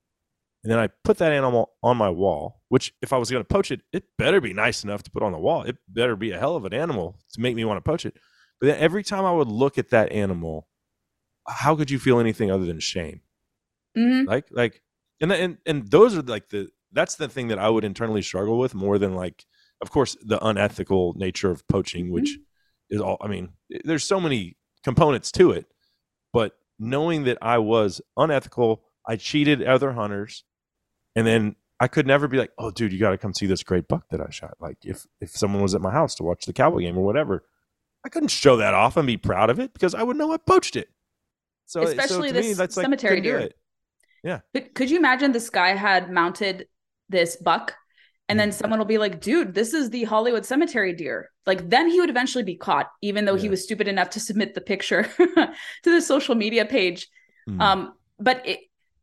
[0.64, 3.48] and then I put that animal on my wall, which if I was going to
[3.48, 5.64] poach it, it better be nice enough to put on the wall.
[5.64, 8.16] It better be a hell of an animal to make me want to poach it.
[8.60, 10.68] But then every time I would look at that animal,
[11.48, 13.22] how could you feel anything other than shame?
[13.98, 14.28] Mhm.
[14.28, 14.82] Like, like,
[15.20, 18.60] and and and those are like the that's the thing that I would internally struggle
[18.60, 19.46] with more than like,
[19.82, 22.38] of course, the unethical nature of poaching, which
[22.90, 23.18] is all.
[23.22, 23.50] I mean,
[23.84, 25.66] there's so many components to it,
[26.34, 30.44] but knowing that I was unethical, I cheated other hunters,
[31.16, 33.64] and then I could never be like, "Oh, dude, you got to come see this
[33.64, 36.46] great buck that I shot." Like if if someone was at my house to watch
[36.46, 37.44] the cowboy game or whatever,
[38.06, 40.38] I couldn't show that off and be proud of it because I would know I
[40.38, 40.90] poached it.
[41.66, 43.52] So, so Especially to this me, that's like cemetery deer.
[44.24, 44.42] Yeah.
[44.54, 46.68] Could, could you imagine this guy had mounted
[47.10, 47.76] this buck
[48.30, 51.30] and then someone will be like, dude, this is the Hollywood cemetery deer.
[51.46, 54.54] Like then he would eventually be caught, even though he was stupid enough to submit
[54.54, 55.54] the picture to
[55.84, 57.10] the social media page.
[57.50, 57.60] Mm.
[57.60, 58.60] Um, but it,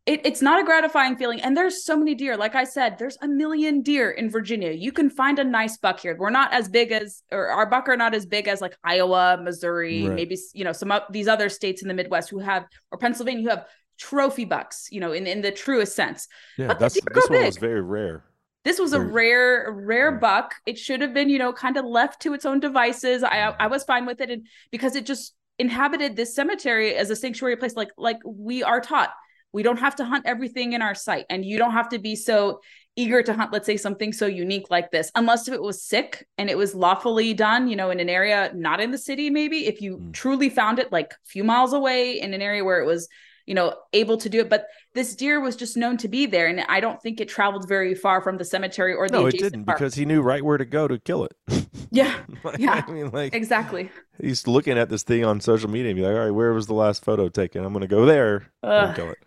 [0.08, 1.40] it it's not a gratifying feeling.
[1.42, 2.36] And there's so many deer.
[2.36, 4.70] Like I said, there's a million deer in Virginia.
[4.72, 6.16] You can find a nice buck here.
[6.18, 9.38] We're not as big as, or our buck are not as big as like Iowa,
[9.42, 10.14] Missouri, Right.
[10.16, 13.42] maybe you know some of these other states in the Midwest who have, or Pennsylvania
[13.44, 13.66] who have
[13.98, 14.88] trophy bucks.
[14.90, 16.26] You know, in in the truest sense.
[16.56, 18.24] yeah, but that's this one was very rare.
[18.64, 20.54] This was a rare, rare buck.
[20.66, 23.22] It should have been, you know, kind of left to its own devices.
[23.22, 23.62] I Mm-hmm.
[23.62, 27.56] I was fine with it, and because it just inhabited this cemetery as a sanctuary
[27.56, 29.10] place, like like we are taught.
[29.52, 32.16] We don't have to hunt everything in our sight, and you don't have to be
[32.16, 32.60] so
[32.96, 36.26] eager to hunt, let's say, something so unique like this, unless if it was sick
[36.36, 39.66] and it was lawfully done, you know, in an area not in the city, maybe
[39.66, 40.12] if you Mm.
[40.12, 43.08] truly found it like a few miles away in an area where it was,
[43.46, 44.50] you know, able to do it.
[44.50, 47.68] But this deer was just known to be there, and I don't think it traveled
[47.68, 49.78] very far from the cemetery or the No, it didn't park.
[49.78, 51.32] because he knew right where to go to kill it.
[51.90, 52.84] Yeah, Like, yeah.
[52.86, 53.90] I mean, like exactly.
[54.20, 56.66] he's looking at this thing on social media and be like, all right, where was
[56.66, 57.64] the last photo taken?
[57.64, 59.18] I'm going to go there and kill it.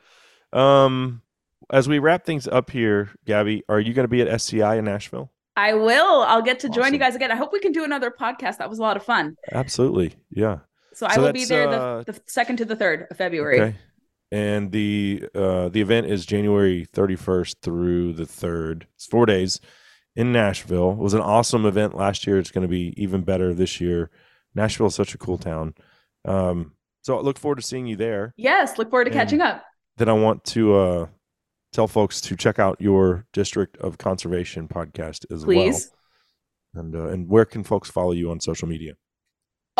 [0.53, 1.21] Um,
[1.71, 4.85] as we wrap things up here, Gabby, are you going to be at SCI in
[4.85, 5.31] Nashville?
[5.55, 6.21] I will.
[6.23, 7.31] I'll get to join you guys again.
[7.31, 8.57] I hope we can do another podcast.
[8.57, 9.35] That was a lot of fun.
[9.51, 10.15] Absolutely.
[10.29, 10.59] Yeah.
[10.93, 13.59] So, I will be there uh, the, the second to the third of February.
[13.61, 13.75] Okay.
[14.33, 18.83] And the uh, the event is January 31st through the 3rd.
[18.95, 19.59] It's four days
[20.15, 20.91] in Nashville.
[20.91, 22.37] It was an awesome event last year.
[22.39, 24.09] It's going to be even better this year.
[24.55, 25.73] Nashville is such a cool town.
[26.25, 28.33] Um, so I look forward to seeing you there.
[28.37, 29.63] Yes, look forward to And- catching up.
[29.97, 31.07] Then I want to uh,
[31.71, 35.91] tell folks to check out your District of Conservation podcast as Please.
[36.73, 36.83] well.
[36.83, 38.93] And uh, and where can folks follow you on social media?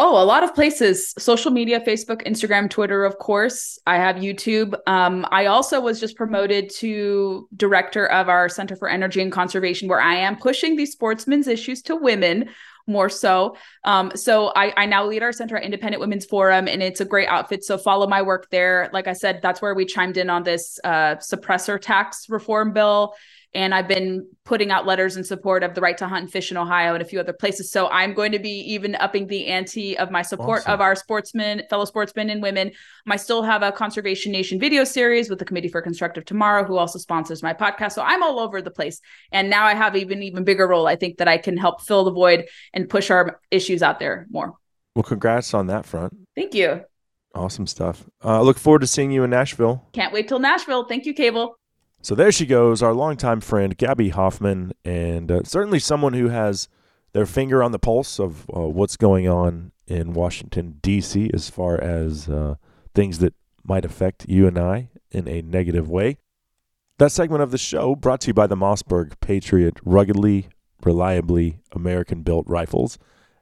[0.04, 3.78] Oh, a lot of places social media, Facebook, Instagram, Twitter, of course.
[3.86, 4.74] I have YouTube.
[4.88, 9.88] Um, I also was just promoted to director of our Center for Energy and Conservation,
[9.88, 12.50] where I am pushing these sportsmen's issues to women
[12.88, 13.56] more so.
[13.84, 17.06] Um, so I, I now lead our center at Independent Women's Forum, and it's a
[17.06, 17.64] great outfit.
[17.64, 18.90] So follow my work there.
[18.92, 23.14] Like I said, that's where we chimed in on this uh, suppressor tax reform bill.
[23.54, 26.52] And I've been putting out letters in support of the right to hunt and fish
[26.52, 27.70] in Ohio and a few other places.
[27.70, 30.72] So I'm going to be even upping the ante of my support Awesome.
[30.74, 32.72] of our sportsmen, fellow sportsmen and women.
[33.10, 36.78] I still have a Conservation Nation video series with the Committee for Constructive Tomorrow, who
[36.78, 37.92] also sponsors my podcast.
[37.92, 39.02] So I'm all over the place.
[39.34, 40.88] And now I have even even bigger role.
[40.88, 44.28] I think that I can help fill the void and push our issues out there
[44.32, 44.54] more.
[44.96, 46.18] Well, congrats on that front.
[46.36, 46.82] Thank you.
[47.36, 48.04] Awesome stuff.
[48.24, 49.88] Uh, I look forward to seeing you in Nashville.
[49.94, 50.86] Can't wait till Nashville.
[50.86, 51.56] Thank you, Cable.
[52.04, 56.68] So there she goes, our longtime friend Gabby Hoffman, and uh, certainly someone who has
[57.14, 61.30] their finger on the pulse of uh, what's going on in Washington D.C.
[61.32, 62.56] as far as uh,
[62.96, 66.18] things that might affect you and I in a negative way.
[66.98, 70.50] That segment of the show brought to you by the Mossberg Patriot, ruggedly,
[70.84, 72.98] reliably American-built rifles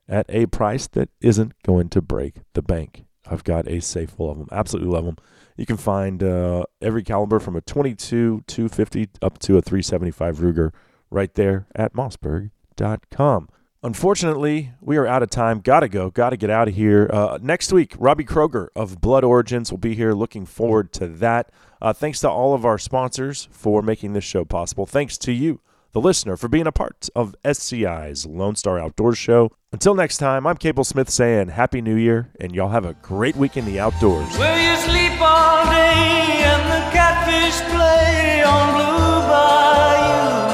[0.07, 3.05] at a price that isn't going to break the bank.
[3.29, 4.47] I've got a safe full of them.
[4.51, 5.17] Absolutely love them.
[5.59, 10.71] You can find uh, every caliber from a 22 250 up to a 375 Ruger
[11.11, 13.49] right there at mossberg.com.
[13.83, 15.59] Unfortunately, we are out of time.
[15.59, 16.11] Gotta go.
[16.11, 17.09] Gotta get out of here.
[17.11, 20.13] Uh, next week, Robbie Kroger of Blood Origins will be here.
[20.13, 21.51] Looking forward to that.
[21.81, 24.85] Uh, thanks to all of our sponsors for making this show possible.
[24.85, 25.59] Thanks to you,
[25.91, 29.51] the listener, for being a part of SCI's Lone Star Outdoor Show.
[29.71, 33.35] Until next time, I'm Cable Smith saying Happy New Year, and y'all have a great
[33.35, 34.27] week in the outdoors.
[34.31, 40.48] You sleep all day and the catfish play on Blue Bayou.